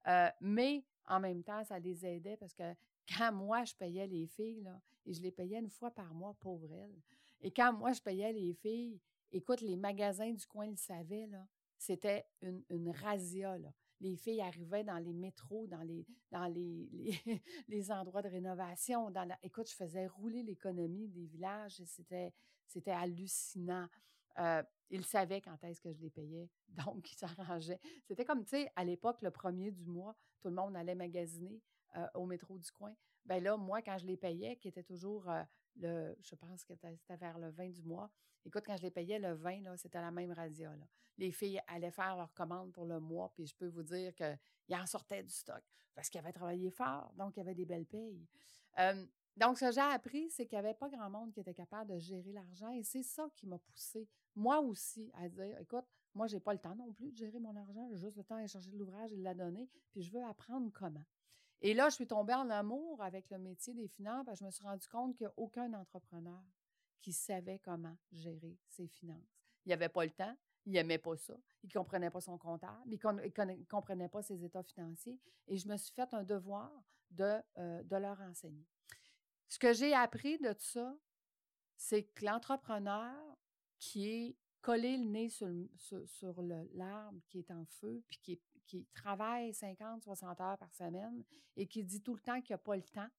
Euh, 0.08 0.30
mais 0.42 0.84
en 1.08 1.20
même 1.20 1.44
temps, 1.44 1.64
ça 1.64 1.80
les 1.80 2.06
aidait 2.06 2.38
parce 2.38 2.54
que 2.54 2.74
quand 3.08 3.32
moi, 3.34 3.64
je 3.64 3.76
payais 3.76 4.08
les 4.08 4.28
filles, 4.28 4.62
là, 4.62 4.80
et 5.06 5.14
je 5.14 5.22
les 5.22 5.32
payais 5.32 5.60
une 5.60 5.70
fois 5.70 5.92
par 5.92 6.14
mois, 6.14 6.36
pauvre 6.40 6.72
elles. 6.74 7.02
Et 7.42 7.52
quand 7.52 7.74
moi, 7.74 7.92
je 7.92 8.02
payais 8.02 8.32
les 8.32 8.54
filles, 8.54 9.00
écoute, 9.32 9.62
les 9.62 9.76
magasins 9.76 10.32
du 10.32 10.46
coin 10.46 10.68
le 10.68 10.78
savaient, 10.78 11.28
là, 11.28 11.46
c'était 11.78 12.26
une, 12.42 12.64
une 12.70 12.90
razzia, 12.90 13.58
là. 13.58 13.74
Les 14.00 14.18
filles 14.18 14.42
arrivaient 14.42 14.84
dans 14.84 14.98
les 14.98 15.14
métros, 15.14 15.66
dans 15.68 15.82
les, 15.82 16.06
dans 16.30 16.48
les, 16.48 16.90
les, 17.70 17.92
endroits 17.92 18.22
de 18.22 18.28
rénovation. 18.28 19.10
Dans 19.12 19.24
la, 19.24 19.38
écoute, 19.42 19.70
je 19.70 19.76
faisais 19.76 20.08
rouler 20.08 20.44
l'économie 20.44 21.08
des 21.08 21.26
villages 21.26 21.82
c'était, 21.86 22.34
c'était 22.68 22.92
hallucinant. 22.92 23.88
Euh, 24.40 24.64
ils 24.90 25.06
savaient 25.06 25.42
quand 25.42 25.64
est-ce 25.64 25.82
que 25.82 25.92
je 25.92 26.02
les 26.02 26.10
payais, 26.10 26.50
donc 26.70 27.12
ils 27.12 27.16
s'arrangeaient. 27.16 27.80
C'était 28.06 28.26
comme, 28.26 28.44
tu 28.44 28.52
sais, 28.52 28.72
à 28.76 28.84
l'époque, 28.84 29.22
le 29.22 29.32
premier 29.32 29.72
du 29.72 29.86
mois, 29.86 30.16
tout 30.42 30.50
le 30.50 30.56
monde 30.56 30.76
allait 30.76 30.96
magasiner. 30.96 31.62
Euh, 31.96 32.08
au 32.16 32.26
métro 32.26 32.58
du 32.58 32.72
coin. 32.72 32.96
Ben 33.24 33.44
là, 33.44 33.56
moi, 33.56 33.84
quand 33.84 34.00
je 34.00 34.08
les 34.08 34.18
payais, 34.18 34.56
qui 34.56 34.68
était 34.68 34.82
toujours 34.82 35.30
euh, 35.30 35.44
le, 35.76 36.18
je 36.22 36.34
pense 36.34 36.64
que 36.64 36.74
c'était 36.74 37.18
vers 37.18 37.38
le 37.38 37.52
20 37.52 37.70
du 37.70 37.84
mois, 37.84 38.10
écoute, 38.44 38.64
quand 38.66 38.76
je 38.78 38.82
les 38.82 38.90
payais 38.90 39.20
le 39.20 39.34
20, 39.34 39.62
là, 39.62 39.78
c'était 39.78 40.02
la 40.02 40.10
même 40.10 40.32
radio. 40.32 40.72
Là. 40.72 40.88
Les 41.20 41.32
filles 41.32 41.62
allaient 41.68 41.92
faire 41.92 42.16
leur 42.16 42.34
commande 42.34 42.72
pour 42.74 42.86
le 42.86 43.00
mois, 43.00 43.32
puis 43.36 43.46
je 43.46 43.56
peux 43.56 43.68
vous 43.68 43.84
dire 43.84 44.12
qu'ils 44.16 44.76
en 44.76 44.88
sortaient 44.88 45.22
du 45.22 45.30
stock 45.30 45.62
parce 45.94 46.10
qu'ils 46.10 46.20
avaient 46.20 46.34
travaillé 46.34 46.72
fort, 46.72 47.14
donc 47.16 47.38
il 47.38 47.42
y 47.42 47.44
avait 47.44 47.54
des 47.54 47.66
belles 47.66 47.86
payes. 47.86 48.28
donc, 49.38 49.60
ce 49.60 49.66
que 49.66 49.72
j'ai 49.72 49.82
appris, 49.82 50.32
c'est 50.32 50.48
qu'il 50.48 50.58
n'y 50.58 50.66
avait 50.66 50.74
pas 50.74 50.90
grand 50.90 51.12
monde 51.12 51.32
qui 51.32 51.42
était 51.42 51.54
capable 51.54 51.94
de 51.94 52.00
gérer 52.00 52.32
l'argent 52.32 52.72
et 52.72 52.82
c'est 52.82 53.04
ça 53.04 53.30
qui 53.36 53.46
m'a 53.46 53.60
poussé, 53.60 54.10
moi 54.36 54.60
aussi, 54.60 55.12
à 55.16 55.30
dire, 55.30 55.58
écoute, 55.60 55.86
moi, 56.16 56.28
je 56.28 56.36
n'ai 56.36 56.40
pas 56.40 56.54
le 56.54 56.60
temps 56.60 56.76
non 56.76 56.92
plus 56.94 57.12
de 57.12 57.18
gérer 57.18 57.40
mon 57.40 57.56
argent, 57.56 57.88
j'ai 57.90 57.98
juste 57.98 58.18
le 58.18 58.24
temps 58.24 58.42
de 58.42 58.48
chercher 58.48 58.70
de 58.70 58.78
l'ouvrage 58.78 59.12
et 59.12 59.18
de 59.18 59.24
la 59.24 59.34
donner, 59.34 59.70
puis 59.92 60.02
je 60.02 60.12
veux 60.12 60.24
apprendre 60.24 60.70
comment. 60.74 61.04
Et 61.62 61.74
là, 61.74 61.90
je 61.90 61.96
suis 61.96 62.08
tombée 62.08 62.34
en 62.34 62.50
amour 62.50 63.02
avec 63.02 63.30
le 63.30 63.38
métier 63.38 63.74
des 63.74 63.88
finances 63.88 64.26
parce 64.26 64.40
que 64.40 64.44
je 64.44 64.46
me 64.46 64.52
suis 64.52 64.64
rendu 64.64 64.88
compte 64.88 65.16
qu'il 65.16 65.76
entrepreneur 65.76 66.44
qui 67.02 67.14
savait 67.14 67.60
comment 67.60 67.96
gérer 68.12 68.58
ses 68.68 68.88
finances. 68.88 69.40
Il 69.66 69.72
avait 69.72 69.90
pas 69.90 70.04
le 70.04 70.12
temps, 70.12 70.36
il 70.66 70.74
n'aimait 70.74 70.98
pas 70.98 71.16
ça, 71.16 71.36
il 71.64 71.68
ne 71.68 71.74
comprenait 71.74 72.10
pas 72.10 72.20
son 72.20 72.38
comptable, 72.38 72.82
il 72.86 73.00
ne 73.00 73.66
comprenait 73.66 74.10
pas 74.10 74.22
ses 74.22 74.44
états 74.44 74.64
financiers 74.64 75.20
et 75.48 75.58
je 75.58 75.68
me 75.68 75.78
suis 75.78 75.94
fait 75.94 76.14
un 76.14 76.24
devoir 76.24 76.70
de, 77.12 77.42
euh, 77.58 77.84
de 77.84 77.96
leur 77.96 78.20
enseigner. 78.22 78.66
Ce 79.48 79.58
que 79.58 79.72
j'ai 79.72 79.94
appris 79.94 80.38
de 80.40 80.52
tout 80.52 80.66
ça, 80.66 80.98
c'est 81.78 82.04
que 82.04 82.26
l'entrepreneur 82.26 83.16
qui 83.84 84.10
est 84.10 84.38
collé 84.62 84.96
le 84.98 85.04
nez 85.04 85.30
sur, 85.30 85.50
sur, 85.78 86.42
l'arbre 86.74 87.20
qui 87.28 87.40
est 87.40 87.52
en 87.52 87.66
feu, 87.66 88.02
puis 88.08 88.40
qui, 88.66 88.88
travaille 88.96 89.54
50, 89.54 90.04
60 90.04 90.42
heures 90.42 90.58
par 90.58 90.74
semaine 90.74 91.24
et 91.58 91.68
qui 91.68 91.84
dit 91.84 92.02
tout 92.02 92.16
le 92.16 92.22
temps 92.22 92.42
qu'il 92.42 92.54
n'a 92.54 92.58
pas 92.58 92.76
le 92.78 92.82
temps, 92.84 93.10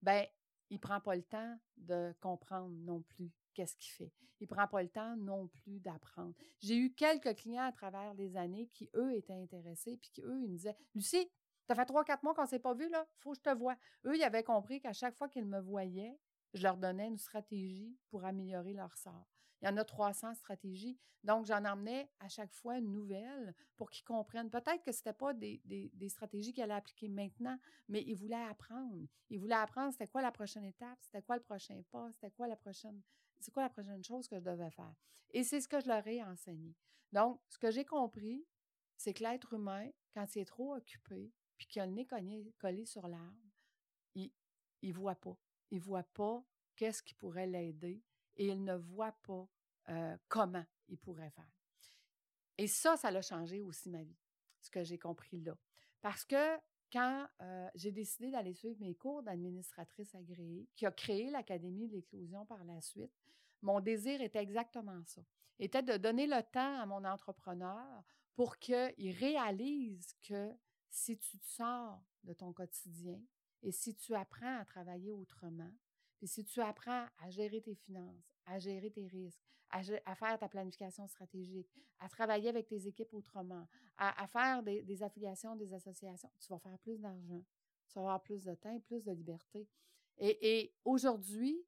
ben 0.00 0.24
il 0.70 0.78
prend 0.78 1.00
pas 1.00 1.16
le 1.16 1.24
temps 1.24 1.58
de 1.76 2.14
comprendre 2.20 2.70
non 2.70 3.02
plus 3.02 3.32
qu'est-ce 3.52 3.76
qu'il 3.76 3.92
fait. 3.92 4.12
Il 4.40 4.46
prend 4.46 4.66
pas 4.66 4.82
le 4.82 4.88
temps 4.88 5.16
non 5.16 5.48
plus 5.48 5.80
d'apprendre. 5.80 6.34
J'ai 6.60 6.76
eu 6.76 6.94
quelques 6.94 7.34
clients 7.34 7.64
à 7.64 7.72
travers 7.72 8.14
les 8.14 8.36
années 8.36 8.68
qui, 8.68 8.88
eux, 8.94 9.14
étaient 9.14 9.34
intéressés, 9.34 9.98
puis 9.98 10.10
qui, 10.10 10.22
eux, 10.22 10.40
ils 10.40 10.48
me 10.48 10.56
disaient 10.56 10.76
Lucie, 10.94 11.28
ça 11.66 11.74
fait 11.74 11.84
trois, 11.84 12.04
quatre 12.04 12.22
mois 12.22 12.34
qu'on 12.34 12.42
ne 12.42 12.48
s'est 12.48 12.60
pas 12.60 12.74
vu, 12.74 12.88
là, 12.88 13.06
faut 13.18 13.32
que 13.32 13.38
je 13.38 13.42
te 13.42 13.54
vois. 13.54 13.76
Eux, 14.06 14.16
ils 14.16 14.22
avaient 14.22 14.44
compris 14.44 14.80
qu'à 14.80 14.92
chaque 14.92 15.16
fois 15.16 15.28
qu'ils 15.28 15.44
me 15.44 15.60
voyaient, 15.60 16.18
je 16.54 16.62
leur 16.62 16.76
donnais 16.76 17.08
une 17.08 17.18
stratégie 17.18 17.98
pour 18.08 18.24
améliorer 18.24 18.72
leur 18.72 18.96
sort. 18.96 19.31
Il 19.62 19.66
y 19.66 19.68
en 19.68 19.76
a 19.76 19.84
300 19.84 20.34
stratégies. 20.34 20.98
Donc, 21.22 21.46
j'en 21.46 21.64
emmenais 21.64 22.10
à 22.18 22.28
chaque 22.28 22.52
fois 22.52 22.78
une 22.78 22.90
nouvelle 22.90 23.54
pour 23.76 23.90
qu'ils 23.90 24.04
comprennent. 24.04 24.50
Peut-être 24.50 24.82
que 24.82 24.90
ce 24.90 24.98
n'était 24.98 25.12
pas 25.12 25.32
des, 25.32 26.08
stratégies 26.08 26.52
qu'ils 26.52 26.64
allaient 26.64 26.74
appliquer 26.74 27.08
maintenant, 27.08 27.56
mais 27.88 28.02
ils 28.02 28.16
voulaient 28.16 28.42
apprendre. 28.42 29.06
Ils 29.30 29.38
voulaient 29.38 29.54
apprendre 29.54 29.92
c'était 29.92 30.08
quoi 30.08 30.20
la 30.20 30.32
prochaine 30.32 30.64
étape, 30.64 30.98
c'était 31.00 31.22
quoi 31.22 31.36
le 31.36 31.42
prochain 31.42 31.80
pas, 31.92 32.10
c'était 32.12 32.32
quoi 32.32 32.48
la 32.48 32.56
prochaine, 32.56 33.00
c'est 33.38 33.52
quoi 33.52 33.62
la 33.62 33.70
prochaine 33.70 34.02
chose 34.02 34.26
que 34.26 34.36
je 34.36 34.44
devais 34.44 34.70
faire. 34.72 34.94
Et 35.30 35.44
c'est 35.44 35.60
ce 35.60 35.68
que 35.68 35.80
je 35.80 35.86
leur 35.86 36.04
ai 36.08 36.22
enseigné. 36.24 36.74
Donc, 37.12 37.40
ce 37.48 37.58
que 37.58 37.70
j'ai 37.70 37.84
compris, 37.84 38.44
c'est 38.96 39.14
que 39.14 39.22
l'être 39.22 39.52
humain, 39.52 39.88
quand 40.14 40.34
il 40.34 40.40
est 40.40 40.46
trop 40.46 40.74
occupé, 40.74 41.32
puis 41.56 41.68
qu'il 41.68 41.82
a 41.82 41.86
le 41.86 41.92
nez 41.92 42.06
collé, 42.58 42.84
sur 42.84 43.06
l'arbre, 43.06 43.38
il 44.16 44.30
ne 44.82 44.92
voit 44.92 45.14
pas. 45.14 45.36
Il 45.70 45.78
ne 45.78 45.82
voit 45.82 46.02
pas 46.02 46.44
qu'est-ce 46.74 47.02
qui 47.02 47.14
pourrait 47.14 47.46
l'aider 47.46 48.02
et 48.36 48.46
il 48.46 48.64
ne 48.64 48.74
voit 48.74 49.16
pas 49.22 49.48
comment 50.28 50.64
il 50.88 50.98
pourrait 50.98 51.30
faire. 51.30 51.50
Et 52.58 52.66
ça, 52.66 52.96
ça 52.96 53.08
a 53.08 53.22
changé 53.22 53.60
aussi 53.60 53.90
ma 53.90 54.02
vie, 54.02 54.18
ce 54.60 54.70
que 54.70 54.84
j'ai 54.84 54.98
compris 54.98 55.40
là. 55.40 55.56
Parce 56.00 56.24
que 56.24 56.56
quand 56.92 57.26
j'ai 57.74 57.90
décidé 57.90 58.30
d'aller 58.30 58.54
suivre 58.54 58.78
mes 58.80 58.94
cours 58.94 59.22
d'administratrice 59.22 60.14
agréée, 60.14 60.68
qui 60.76 60.84
a 60.84 60.92
créé 60.92 61.30
l'Académie 61.30 61.88
de 61.88 61.94
l'éclosion 61.94 62.44
par 62.44 62.62
la 62.64 62.80
suite, 62.80 63.12
mon 63.62 63.80
désir 63.80 64.20
était 64.20 64.42
exactement 64.42 65.02
ça. 65.06 65.22
Était 65.58 65.82
de 65.82 65.96
donner 65.96 66.26
le 66.26 66.42
temps 66.42 66.80
à 66.80 66.86
mon 66.86 67.04
entrepreneur 67.04 68.02
pour 68.34 68.58
qu'il 68.58 69.16
réalise 69.18 70.14
que 70.22 70.52
si 70.88 71.16
tu 71.16 71.38
te 71.38 71.46
sors 71.46 72.02
de 72.24 72.34
ton 72.34 72.52
quotidien 72.52 73.20
et 73.62 73.72
si 73.72 73.94
tu 73.94 74.14
apprends 74.14 74.58
à 74.58 74.64
travailler 74.64 75.12
autrement, 75.12 75.72
puis 76.22 76.28
si 76.28 76.44
tu 76.44 76.60
apprends 76.60 77.04
à 77.18 77.30
gérer 77.30 77.60
tes 77.60 77.74
finances, 77.74 78.32
à 78.46 78.60
gérer 78.60 78.92
tes 78.92 79.08
risques, 79.08 79.42
à, 79.70 80.14
faire 80.14 80.38
ta 80.38 80.48
planification 80.48 81.08
stratégique, 81.08 81.68
à 81.98 82.08
travailler 82.08 82.48
avec 82.48 82.68
tes 82.68 82.86
équipes 82.86 83.12
autrement, 83.12 83.66
à, 83.96 84.24
faire 84.28 84.62
des, 84.62 85.02
affiliations, 85.02 85.56
des 85.56 85.74
associations, 85.74 86.30
tu 86.38 86.46
vas 86.52 86.60
faire 86.60 86.78
plus 86.78 86.96
d'argent, 87.00 87.44
tu 87.88 87.94
vas 87.94 88.02
avoir 88.02 88.22
plus 88.22 88.44
de 88.44 88.54
temps, 88.54 88.78
plus 88.86 89.02
de 89.02 89.10
liberté. 89.10 89.66
Et, 90.20 90.72
aujourd'hui, 90.84 91.60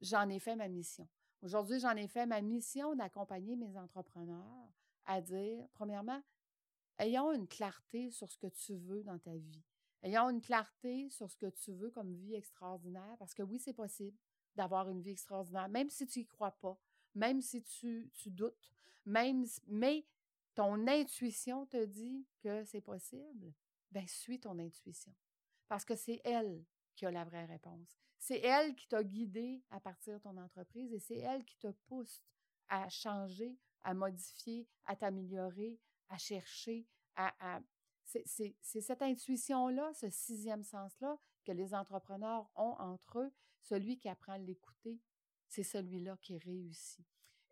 j'en 0.00 0.28
ai 0.28 0.38
fait 0.38 0.54
ma 0.54 0.68
mission. 0.68 1.08
Aujourd'hui, 1.42 1.80
j'en 1.80 1.96
ai 1.96 2.06
fait 2.06 2.26
ma 2.26 2.40
mission 2.42 2.94
d'accompagner 2.94 3.56
mes 3.56 3.76
entrepreneurs 3.76 4.70
à 5.06 5.20
dire, 5.20 5.66
premièrement, 5.72 6.22
ayons 7.00 7.32
une 7.32 7.48
clarté 7.48 8.12
sur 8.12 8.30
ce 8.30 8.38
que 8.38 8.46
tu 8.46 8.76
veux 8.76 9.02
dans 9.02 9.18
ta 9.18 9.34
vie. 9.34 9.64
Ayons 10.02 10.30
une 10.30 10.40
clarté 10.40 11.08
sur 11.10 11.30
ce 11.30 11.36
que 11.36 11.46
tu 11.46 11.72
veux 11.72 11.90
comme 11.90 12.14
vie 12.14 12.34
extraordinaire, 12.34 13.16
parce 13.18 13.34
que 13.34 13.42
oui, 13.42 13.58
c'est 13.58 13.72
possible 13.72 14.16
d'avoir 14.54 14.88
une 14.88 15.00
vie 15.00 15.10
extraordinaire, 15.10 15.68
même 15.68 15.90
si 15.90 16.06
tu 16.06 16.20
n'y 16.20 16.26
crois 16.26 16.52
pas, 16.52 16.78
même 17.14 17.40
si 17.40 17.62
tu, 17.62 18.10
doutes, 18.26 18.72
mais 19.04 20.04
ton 20.54 20.86
intuition 20.86 21.66
te 21.66 21.84
dit 21.84 22.26
que 22.40 22.64
c'est 22.64 22.80
possible, 22.80 23.52
ben 23.90 24.06
suis 24.06 24.40
ton 24.40 24.58
intuition. 24.58 25.14
Parce 25.68 25.84
que 25.84 25.96
c'est 25.96 26.20
elle 26.24 26.64
qui 26.94 27.06
a 27.06 27.10
la 27.10 27.24
vraie 27.24 27.44
réponse. 27.44 27.98
C'est 28.18 28.40
elle 28.40 28.74
qui 28.74 28.88
t'a 28.88 29.04
guidé 29.04 29.62
à 29.70 29.80
partir 29.80 30.14
de 30.14 30.22
ton 30.22 30.36
entreprise 30.36 30.92
et 30.92 30.98
c'est 30.98 31.18
elle 31.18 31.44
qui 31.44 31.58
te 31.58 31.68
pousse 31.68 32.22
à 32.68 32.88
changer, 32.88 33.58
à 33.82 33.94
modifier, 33.94 34.66
à 34.84 34.96
t'améliorer, 34.96 35.78
à 36.08 36.18
chercher, 36.18 36.86
à... 37.14 37.60
C'est 38.06 38.54
cette 38.62 39.02
intuition-là, 39.02 39.92
ce 39.94 40.08
sixième 40.08 40.62
sens-là 40.62 41.18
que 41.44 41.52
les 41.52 41.74
entrepreneurs 41.74 42.48
ont 42.54 42.76
entre 42.78 43.18
eux. 43.18 43.32
Celui 43.60 43.98
qui 43.98 44.08
apprend 44.08 44.34
à 44.34 44.38
l'écouter, 44.38 45.00
c'est 45.48 45.64
celui-là 45.64 46.16
qui 46.22 46.38
réussit. 46.38 47.04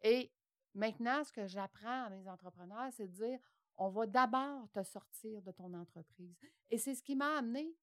Et 0.03 0.33
maintenant, 0.75 1.25
ce 1.25 1.33
que 1.33 1.47
j'apprends 1.47 2.05
à 2.05 2.11
mes 2.11 2.29
entrepreneurs, 2.29 2.93
c'est 2.93 3.09
de 3.09 3.13
dire, 3.13 3.39
on 3.77 3.89
va 3.89 4.07
d'abord 4.07 4.71
te 4.71 4.83
sortir 4.85 5.43
de 5.43 5.51
ton 5.51 5.75
entreprise. 5.75 6.37
Et 6.71 6.79
c'est 6.79 6.95
ce 6.95 7.03
qui 7.03 7.17
m'a 7.17 7.39
amené 7.39 7.75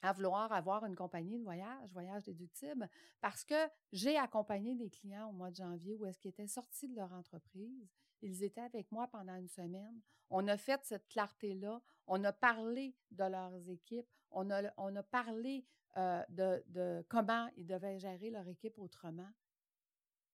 à 0.00 0.12
vouloir 0.12 0.52
avoir 0.52 0.86
une 0.86 0.94
compagnie 0.94 1.38
de 1.38 1.42
voyage, 1.42 1.92
Voyage 1.92 2.22
déductible, 2.22 2.88
parce 3.20 3.44
que 3.44 3.68
j'ai 3.92 4.16
accompagné 4.16 4.74
des 4.74 4.88
clients 4.88 5.28
au 5.28 5.32
mois 5.32 5.50
de 5.50 5.56
janvier 5.56 5.96
où 5.96 6.06
est-ce 6.06 6.18
qu'ils 6.18 6.30
étaient 6.30 6.46
sortis 6.46 6.88
de 6.88 6.96
leur 6.96 7.12
entreprise. 7.12 7.88
Ils 8.22 8.42
étaient 8.42 8.60
avec 8.60 8.90
moi 8.92 9.08
pendant 9.08 9.36
une 9.36 9.48
semaine. 9.48 10.00
On 10.30 10.46
a 10.48 10.56
fait 10.56 10.80
cette 10.84 11.08
clarté-là. 11.08 11.80
On 12.06 12.22
a 12.24 12.32
parlé 12.32 12.94
de 13.10 13.24
leurs 13.24 13.68
équipes. 13.68 14.08
On 14.30 14.50
a, 14.50 15.02
parlé 15.04 15.64
euh, 15.96 16.22
de 16.28 17.04
comment 17.08 17.48
ils 17.56 17.66
devaient 17.66 17.98
gérer 17.98 18.30
leur 18.30 18.46
équipe 18.48 18.78
autrement. 18.78 19.30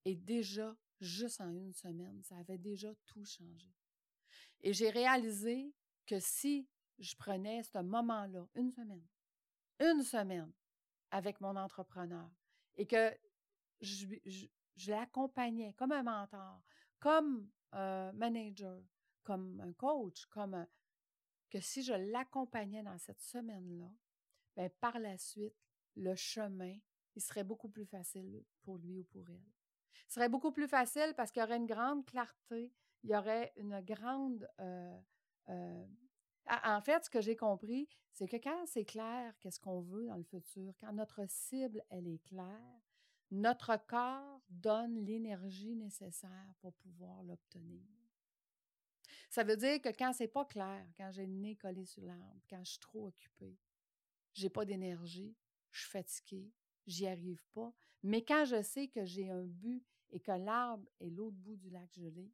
Et 0.04 0.16
déjà, 0.16 0.76
juste 1.00 1.40
en 1.40 1.50
une 1.50 1.72
semaine, 1.72 2.22
ça 2.22 2.36
avait 2.38 2.58
déjà 2.58 2.94
tout 3.06 3.24
changé. 3.24 3.72
Et 4.62 4.72
j'ai 4.72 4.90
réalisé 4.90 5.72
que 6.06 6.18
si 6.20 6.68
je 6.98 7.14
prenais 7.16 7.62
ce 7.62 7.78
moment-là, 7.78 8.46
une 8.54 8.70
semaine, 8.70 9.06
une 9.80 10.02
semaine 10.02 10.52
avec 11.10 11.40
mon 11.40 11.56
entrepreneur 11.56 12.28
et 12.76 12.86
que 12.86 13.12
je, 13.80 14.06
l'accompagnais 14.86 15.74
comme 15.74 15.92
un 15.92 16.02
mentor, 16.02 16.62
comme 17.04 17.50
un 17.72 18.12
manager, 18.12 18.80
comme 19.24 19.60
un 19.60 19.74
coach, 19.74 20.24
comme 20.30 20.66
que 21.50 21.60
si 21.60 21.82
je 21.82 21.92
l'accompagnais 21.92 22.82
dans 22.82 22.96
cette 22.96 23.20
semaine-là, 23.20 23.90
ben 24.56 24.70
par 24.80 24.98
la 24.98 25.18
suite, 25.18 25.54
le 25.96 26.14
chemin, 26.14 26.74
il 27.14 27.20
serait 27.20 27.44
beaucoup 27.44 27.68
plus 27.68 27.84
facile 27.84 28.42
pour 28.62 28.78
lui 28.78 29.00
ou 29.00 29.04
pour 29.04 29.28
elle. 29.28 29.52
Ce 30.08 30.14
serait 30.14 30.30
beaucoup 30.30 30.50
plus 30.50 30.66
facile 30.66 31.12
parce 31.14 31.30
qu'il 31.30 31.42
y 31.42 31.44
aurait 31.44 31.58
une 31.58 31.66
grande 31.66 32.06
clarté, 32.06 32.72
il 33.02 33.10
y 33.10 33.14
aurait 33.14 33.52
une 33.56 33.82
grande 33.82 34.48
euh, 34.60 34.98
euh, 35.50 35.86
en 36.46 36.80
fait, 36.80 37.04
ce 37.04 37.10
que 37.10 37.20
j'ai 37.20 37.36
compris, 37.36 37.86
c'est 38.12 38.28
que 38.28 38.36
quand 38.36 38.66
c'est 38.66 38.86
clair 38.86 39.34
qu'est-ce 39.40 39.60
qu'on 39.60 39.82
veut 39.82 40.06
dans 40.06 40.16
le 40.16 40.24
futur, 40.24 40.72
quand 40.80 40.94
notre 40.94 41.28
cible, 41.28 41.84
elle 41.90 42.06
est 42.06 42.22
claire, 42.28 42.80
notre 43.34 43.76
corps 43.86 44.40
donne 44.48 45.04
l'énergie 45.04 45.74
nécessaire 45.74 46.54
pour 46.60 46.72
pouvoir 46.74 47.22
l'obtenir. 47.24 47.82
Ça 49.28 49.42
veut 49.42 49.56
dire 49.56 49.80
que 49.80 49.88
quand 49.88 50.12
c'est 50.12 50.28
pas 50.28 50.44
clair, 50.44 50.86
quand 50.96 51.10
j'ai 51.10 51.26
le 51.26 51.32
nez 51.32 51.56
collé 51.56 51.84
sur 51.84 52.04
l'arbre, 52.04 52.40
quand 52.48 52.62
je 52.62 52.70
suis 52.70 52.80
trop 52.80 53.08
occupée, 53.08 53.58
j'ai 54.32 54.48
pas 54.48 54.64
d'énergie, 54.64 55.34
je 55.72 55.80
suis 55.80 55.90
fatiguée, 55.90 56.52
j'y 56.86 57.06
arrive 57.06 57.44
pas. 57.52 57.72
Mais 58.02 58.24
quand 58.24 58.44
je 58.44 58.62
sais 58.62 58.88
que 58.88 59.04
j'ai 59.04 59.30
un 59.30 59.44
but 59.44 59.84
et 60.10 60.20
que 60.20 60.30
l'arbre 60.32 60.86
est 61.00 61.10
l'autre 61.10 61.36
bout 61.36 61.56
du 61.56 61.70
lac 61.70 61.92
gelé, 61.92 62.32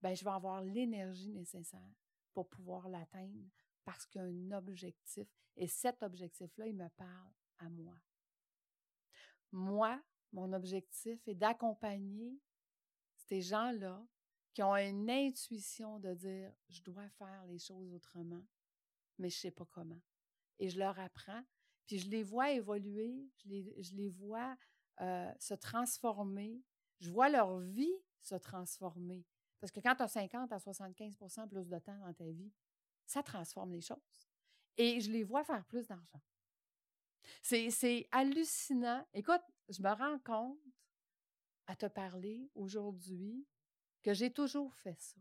ben 0.00 0.14
je 0.14 0.24
vais 0.24 0.30
avoir 0.30 0.62
l'énergie 0.62 1.32
nécessaire 1.32 1.94
pour 2.32 2.48
pouvoir 2.48 2.88
l'atteindre 2.88 3.50
parce 3.84 4.06
qu'il 4.06 4.20
y 4.20 4.24
a 4.24 4.26
un 4.26 4.52
objectif 4.52 5.28
et 5.56 5.66
cet 5.66 6.02
objectif-là, 6.02 6.66
il 6.66 6.76
me 6.76 6.88
parle 6.88 7.32
à 7.58 7.68
moi. 7.68 7.96
Moi, 9.52 10.02
mon 10.34 10.52
objectif 10.52 11.26
est 11.28 11.34
d'accompagner 11.34 12.38
ces 13.14 13.40
gens-là 13.40 14.04
qui 14.52 14.62
ont 14.62 14.76
une 14.76 15.08
intuition 15.08 15.98
de 15.98 16.12
dire 16.12 16.52
je 16.68 16.82
dois 16.82 17.08
faire 17.10 17.44
les 17.46 17.58
choses 17.58 17.92
autrement, 17.92 18.44
mais 19.18 19.30
je 19.30 19.38
sais 19.38 19.50
pas 19.50 19.64
comment. 19.64 20.00
Et 20.58 20.68
je 20.68 20.78
leur 20.78 20.98
apprends, 20.98 21.42
puis 21.86 21.98
je 21.98 22.08
les 22.08 22.22
vois 22.22 22.50
évoluer, 22.50 23.28
je 23.36 23.48
les, 23.48 23.82
je 23.82 23.94
les 23.94 24.10
vois 24.10 24.56
euh, 25.00 25.32
se 25.38 25.54
transformer, 25.54 26.62
je 27.00 27.10
vois 27.10 27.28
leur 27.28 27.58
vie 27.60 27.96
se 28.20 28.34
transformer. 28.34 29.24
Parce 29.60 29.70
que 29.70 29.80
quand 29.80 29.94
tu 29.94 30.02
as 30.02 30.08
50 30.08 30.52
à 30.52 30.58
75% 30.58 31.48
plus 31.48 31.68
de 31.68 31.78
temps 31.78 31.98
dans 31.98 32.12
ta 32.12 32.24
vie, 32.24 32.52
ça 33.06 33.22
transforme 33.22 33.72
les 33.72 33.80
choses. 33.80 34.28
Et 34.76 35.00
je 35.00 35.10
les 35.10 35.22
vois 35.22 35.44
faire 35.44 35.64
plus 35.66 35.86
d'argent. 35.86 36.20
C'est 37.42 38.08
hallucinant. 38.10 39.06
Écoute, 39.14 39.42
je 39.68 39.82
me 39.82 39.90
rends 39.90 40.18
compte 40.20 40.58
à 41.66 41.76
te 41.76 41.86
parler 41.86 42.50
aujourd'hui 42.54 43.46
que 44.02 44.12
j'ai 44.12 44.32
toujours 44.32 44.74
fait 44.74 45.00
ça, 45.00 45.20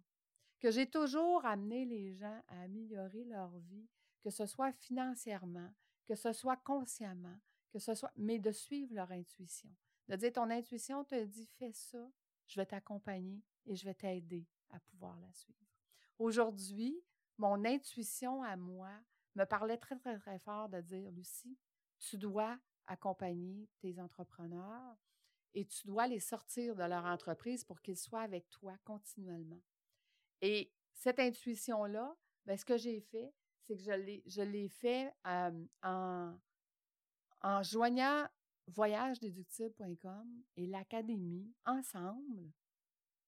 que 0.60 0.72
j'ai 0.72 0.90
toujours 0.90 1.46
amené 1.46 1.86
les 1.86 2.14
gens 2.14 2.42
à 2.48 2.62
améliorer 2.62 3.24
leur 3.26 3.58
vie, 3.60 3.88
que 4.22 4.30
ce 4.30 4.46
soit 4.46 4.74
financièrement, 4.74 5.74
que 6.06 6.16
ce 6.16 6.34
soit 6.34 6.58
consciemment, 6.58 7.40
que 7.72 7.80
ce 7.80 7.96
soit, 7.96 8.12
mais 8.18 8.40
de 8.40 8.52
suivre 8.52 8.94
leur 8.94 9.12
intuition. 9.12 9.70
De 10.10 10.16
dire, 10.16 10.34
ton 10.34 10.50
intuition 10.50 11.04
te 11.06 11.24
dit, 11.24 11.48
fais 11.58 11.72
ça, 11.72 12.12
je 12.48 12.60
vais 12.60 12.66
t'accompagner, 12.66 13.42
et 13.66 13.76
je 13.76 13.86
vais 13.86 13.94
t'aider 13.94 14.46
à 14.70 14.80
pouvoir 14.80 15.18
la 15.20 15.32
suivre. 15.32 15.60
Aujourd'hui, 16.20 17.02
mon 17.38 17.64
intuition 17.66 18.44
à 18.44 18.56
moi 18.56 18.92
me 19.36 19.46
parlait 19.46 19.78
très, 19.78 19.98
très, 19.98 20.18
très 20.20 20.40
fort 20.40 20.70
de 20.70 20.82
dire, 20.82 21.10
Lucie, 21.12 21.58
tu 22.00 22.18
dois 22.18 22.60
accompagner 22.88 23.69
tes 23.80 24.00
entrepreneurs 24.00 24.98
et 25.54 25.65
tu 25.65 25.88
dois 25.88 26.08
les 26.08 26.19
sortir 26.19 26.76
de 26.76 26.84
leur 26.84 27.06
entreprise 27.06 27.63
pour 27.63 27.82
qu'ils 27.82 27.98
soient 27.98 28.22
avec 28.22 28.50
toi 28.50 28.76
continuellement. 28.84 29.62
Et 30.41 30.72
cette 30.93 31.19
intuition-là, 31.19 32.15
ben, 32.46 32.58
ce 32.58 32.65
que 32.65 32.78
j'ai 32.78 33.02
fait, 33.02 33.34
c'est 33.62 33.76
que 33.78 33.84
je 33.84 34.41
l'ai 34.41 34.69
fait 34.69 35.13
en, 35.24 36.36
en 37.41 37.63
joignant 37.63 38.28
voyagedéductible.com 38.67 40.43
et 40.58 40.67
l'académie 40.67 41.54
ensemble 41.65 42.52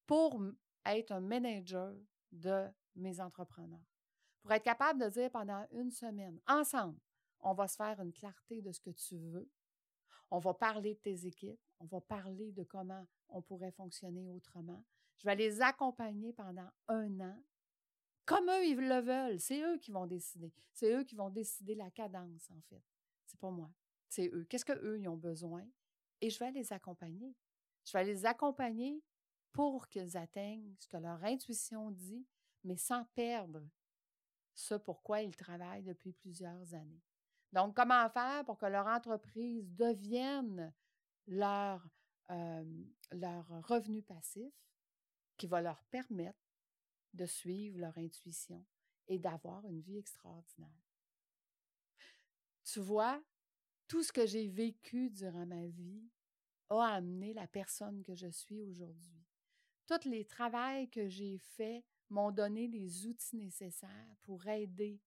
pour 0.05 0.41
être 0.85 1.11
un 1.11 1.21
manager 1.21 1.93
de 2.31 2.67
mes 2.95 3.19
entrepreneurs. 3.19 3.79
Pour 4.41 4.51
être 4.51 4.63
capable 4.63 5.01
de 5.03 5.09
dire 5.09 5.31
pendant 5.31 5.65
une 5.71 5.91
semaine, 5.91 6.39
ensemble, 6.47 6.99
on 7.41 7.53
va 7.53 7.67
se 7.67 7.75
faire 7.75 7.99
une 8.01 8.13
clarté 8.13 8.61
de 8.61 8.71
ce 8.71 8.79
que 8.79 8.89
tu 8.89 9.17
veux. 9.17 9.49
On 10.31 10.39
va 10.39 10.53
parler 10.53 10.95
de 10.95 10.99
tes 10.99 11.25
équipes. 11.25 11.59
On 11.79 11.85
va 11.85 12.01
parler 12.01 12.51
de 12.51 12.63
comment 12.63 13.05
on 13.29 13.41
pourrait 13.41 13.71
fonctionner 13.71 14.29
autrement. 14.29 14.83
Je 15.17 15.25
vais 15.25 15.35
les 15.35 15.61
accompagner 15.61 16.33
pendant 16.33 16.69
un 16.87 17.19
an. 17.19 17.43
Comme 18.25 18.49
eux, 18.49 18.65
ils 18.65 18.77
le 18.77 19.01
veulent. 19.01 19.39
C'est 19.39 19.61
eux 19.61 19.77
qui 19.77 19.91
vont 19.91 20.07
décider. 20.07 20.51
C'est 20.73 20.93
eux 20.93 21.03
qui 21.03 21.15
vont 21.15 21.29
décider 21.29 21.75
la 21.75 21.91
cadence, 21.91 22.49
en 22.49 22.61
fait. 22.69 22.83
C'est 23.25 23.39
pas 23.39 23.51
moi. 23.51 23.71
C'est 24.09 24.29
eux. 24.33 24.45
Qu'est-ce 24.45 24.65
qu'eux, 24.65 24.99
ils 24.99 25.07
ont 25.07 25.17
besoin? 25.17 25.67
Et 26.21 26.29
je 26.29 26.39
vais 26.39 26.51
les 26.51 26.73
accompagner. 26.73 27.35
Je 27.85 27.91
vais 27.93 28.03
les 28.03 28.25
accompagner 28.25 29.03
pour 29.51 29.87
qu'ils 29.87 30.17
atteignent 30.17 30.75
ce 30.79 30.87
que 30.87 30.97
leur 30.97 31.23
intuition 31.23 31.91
dit, 31.91 32.25
mais 32.63 32.77
sans 32.77 33.05
perdre 33.13 33.63
ce 34.53 34.75
pourquoi 34.75 35.21
ils 35.21 35.35
travaillent 35.35 35.83
depuis 35.83 36.13
plusieurs 36.13 36.73
années. 36.73 37.03
Donc, 37.55 37.75
comment 37.75 38.07
faire 38.09 38.45
pour 38.45 38.57
que 38.57 38.67
leur 38.67 38.85
entreprise 38.85 39.73
devienne 39.73 40.71
leur, 41.25 41.89
revenu 42.29 44.03
passif 44.03 44.53
qui 45.37 45.47
va 45.47 45.61
leur 45.61 45.83
permettre 45.85 46.39
de 47.13 47.25
suivre 47.25 47.79
leur 47.79 47.97
intuition 47.97 48.63
et 49.07 49.17
d'avoir 49.17 49.65
une 49.65 49.81
vie 49.81 49.97
extraordinaire? 49.97 50.69
Tu 52.63 52.79
vois, 52.79 53.23
tout 53.87 54.03
ce 54.03 54.11
que 54.11 54.27
j'ai 54.27 54.47
vécu 54.47 55.09
durant 55.09 55.47
ma 55.47 55.65
vie 55.65 56.07
a 56.69 56.95
amené 56.95 57.33
la 57.33 57.47
personne 57.47 58.03
que 58.03 58.15
je 58.15 58.27
suis 58.27 58.61
aujourd'hui 58.61 59.25
tous 59.85 60.09
les 60.09 60.25
travails 60.25 60.89
que 60.89 61.07
j'ai 61.07 61.37
faits 61.37 61.83
m'ont 62.09 62.31
donné 62.31 62.67
les 62.67 63.05
outils 63.05 63.35
nécessaires 63.35 64.15
pour 64.23 64.45
aider 64.47 64.99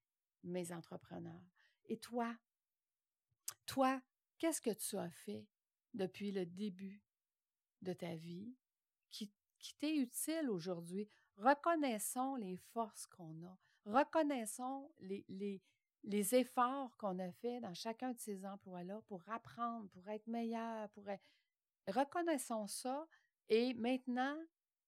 mes 0.44 0.72
entrepreneurs. 0.72 1.57
Et 1.88 1.98
toi, 1.98 2.34
toi, 3.66 4.00
qu'est-ce 4.38 4.60
que 4.60 4.70
tu 4.70 4.96
as 4.96 5.10
fait 5.10 5.46
depuis 5.94 6.32
le 6.32 6.46
début 6.46 7.02
de 7.82 7.92
ta 7.92 8.14
vie 8.14 8.54
qui, 9.10 9.32
t'est 9.78 9.96
utile 9.96 10.50
aujourd'hui? 10.50 11.08
Reconnaissons 11.36 12.36
les 12.36 12.56
forces 12.56 13.06
qu'on 13.06 13.42
a. 13.44 13.58
Reconnaissons 13.84 14.90
les, 15.00 15.24
les, 15.28 15.62
les 16.04 16.34
efforts 16.34 16.96
qu'on 16.96 17.18
a 17.18 17.32
faits 17.32 17.62
dans 17.62 17.74
chacun 17.74 18.12
de 18.12 18.18
ces 18.18 18.44
emplois-là 18.44 19.02
pour 19.06 19.22
apprendre, 19.28 19.88
pour 19.90 20.08
être 20.08 20.26
meilleur, 20.26 20.88
pour 20.90 21.08
être... 21.08 21.24
Reconnaissons 21.86 22.66
ça 22.66 23.08
et 23.48 23.72
maintenant, 23.74 24.36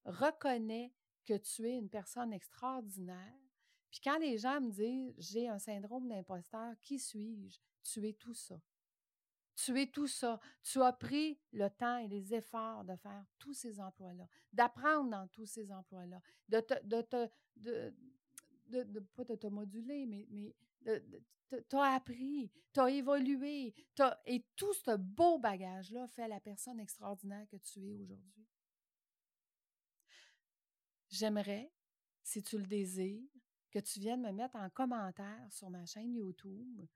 reconnais 0.05 0.93
que 1.25 1.37
tu 1.37 1.67
es 1.67 1.77
une 1.77 1.89
personne 1.89 2.33
extraordinaire. 2.33 3.50
Puis 3.91 4.01
quand 4.03 4.19
les 4.19 4.39
gens 4.39 4.61
me 4.61 4.71
disent 4.71 5.15
j'ai 5.19 5.49
un 5.49 5.59
syndrome 5.59 6.09
d'imposteur, 6.09 6.75
qui 6.81 6.99
suis-je? 6.99 7.59
Tu 7.83 8.09
es 8.09 8.13
tout 8.13 8.35
ça. 8.35 8.61
Tu 9.57 9.81
es 9.81 9.87
tout 9.87 10.07
ça. 10.07 10.41
Tu 10.63 10.81
as 10.81 10.93
pris 10.93 11.39
le 11.53 11.69
temps 11.69 11.99
et 11.99 12.09
les 12.09 12.35
efforts 12.35 12.85
de 12.85 12.97
faire 12.97 13.25
tous 13.39 13.53
ces 13.53 13.81
emplois-là, 13.81 14.27
d'apprendre 14.53 15.11
dans 15.11 15.27
tous 15.29 15.47
ces 15.47 15.71
emplois-là, 15.73 16.21
de 16.49 16.61
te, 16.61 16.75
de 16.87 18.03
de, 18.71 19.01
pas 19.15 19.25
de 19.25 19.35
te 19.35 19.47
moduler, 19.47 20.07
mais, 20.07 20.27
mais 20.31 20.55
tu 21.51 21.77
as 21.77 21.95
appris, 21.95 22.51
tu 22.73 22.81
as 22.81 22.91
évolué, 22.91 23.75
et 24.27 24.45
tout 24.57 24.73
ce 24.73 24.97
beau 24.97 25.39
bagage-là 25.39 26.07
fait 26.07 26.29
la 26.29 26.41
personne 26.41 26.81
extraordinaire 26.81 27.47
que 27.49 27.57
tu 27.57 27.81
es 27.81 27.97
aujourd'hui. 27.97 28.47
J'aimerais, 31.09 31.73
si 32.23 32.43
tu 32.43 32.57
le 32.57 32.67
désires, 32.67 33.29
que 33.71 33.79
tu 33.79 34.01
viennes 34.01 34.23
me 34.23 34.33
mettre 34.33 34.57
en 34.57 34.69
commentaire 34.71 35.47
sur 35.51 35.71
ma 35.71 35.87
chaîne 35.87 36.15
YouTube 36.15 36.87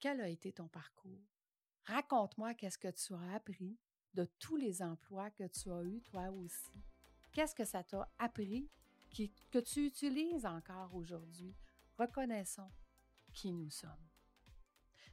quel 0.00 0.20
a 0.20 0.28
été 0.28 0.52
ton 0.52 0.68
parcours? 0.68 1.24
Raconte-moi 1.84 2.54
qu'est-ce 2.54 2.78
que 2.78 2.88
tu 2.88 3.14
as 3.14 3.34
appris 3.34 3.76
de 4.14 4.24
tous 4.38 4.56
les 4.56 4.82
emplois 4.82 5.30
que 5.30 5.46
tu 5.46 5.70
as 5.72 5.82
eus 5.82 6.00
toi 6.02 6.30
aussi. 6.30 6.72
Qu'est-ce 7.32 7.54
que 7.54 7.64
ça 7.64 7.82
t'a 7.82 8.08
appris 8.18 8.68
que 9.50 9.58
tu 9.58 9.86
utilises 9.86 10.46
encore 10.46 10.94
aujourd'hui? 10.94 11.54
Reconnaissons 11.98 12.70
qui 13.32 13.52
nous 13.52 13.70
sommes. 13.70 14.08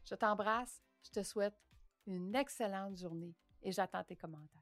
Je 0.04 0.16
t'embrasse, 0.16 0.82
je 1.04 1.10
te 1.10 1.24
souhaite 1.24 1.58
une 2.06 2.36
excellente 2.36 2.98
journée 2.98 3.36
et 3.64 3.72
j'attends 3.72 4.04
tes 4.04 4.16
commentaires. 4.16 4.62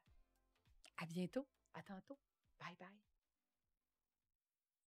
À 1.02 1.06
bientôt, 1.06 1.48
à 1.74 1.82
tantôt. 1.84 2.18
Bye 2.60 2.76
bye. 2.80 3.13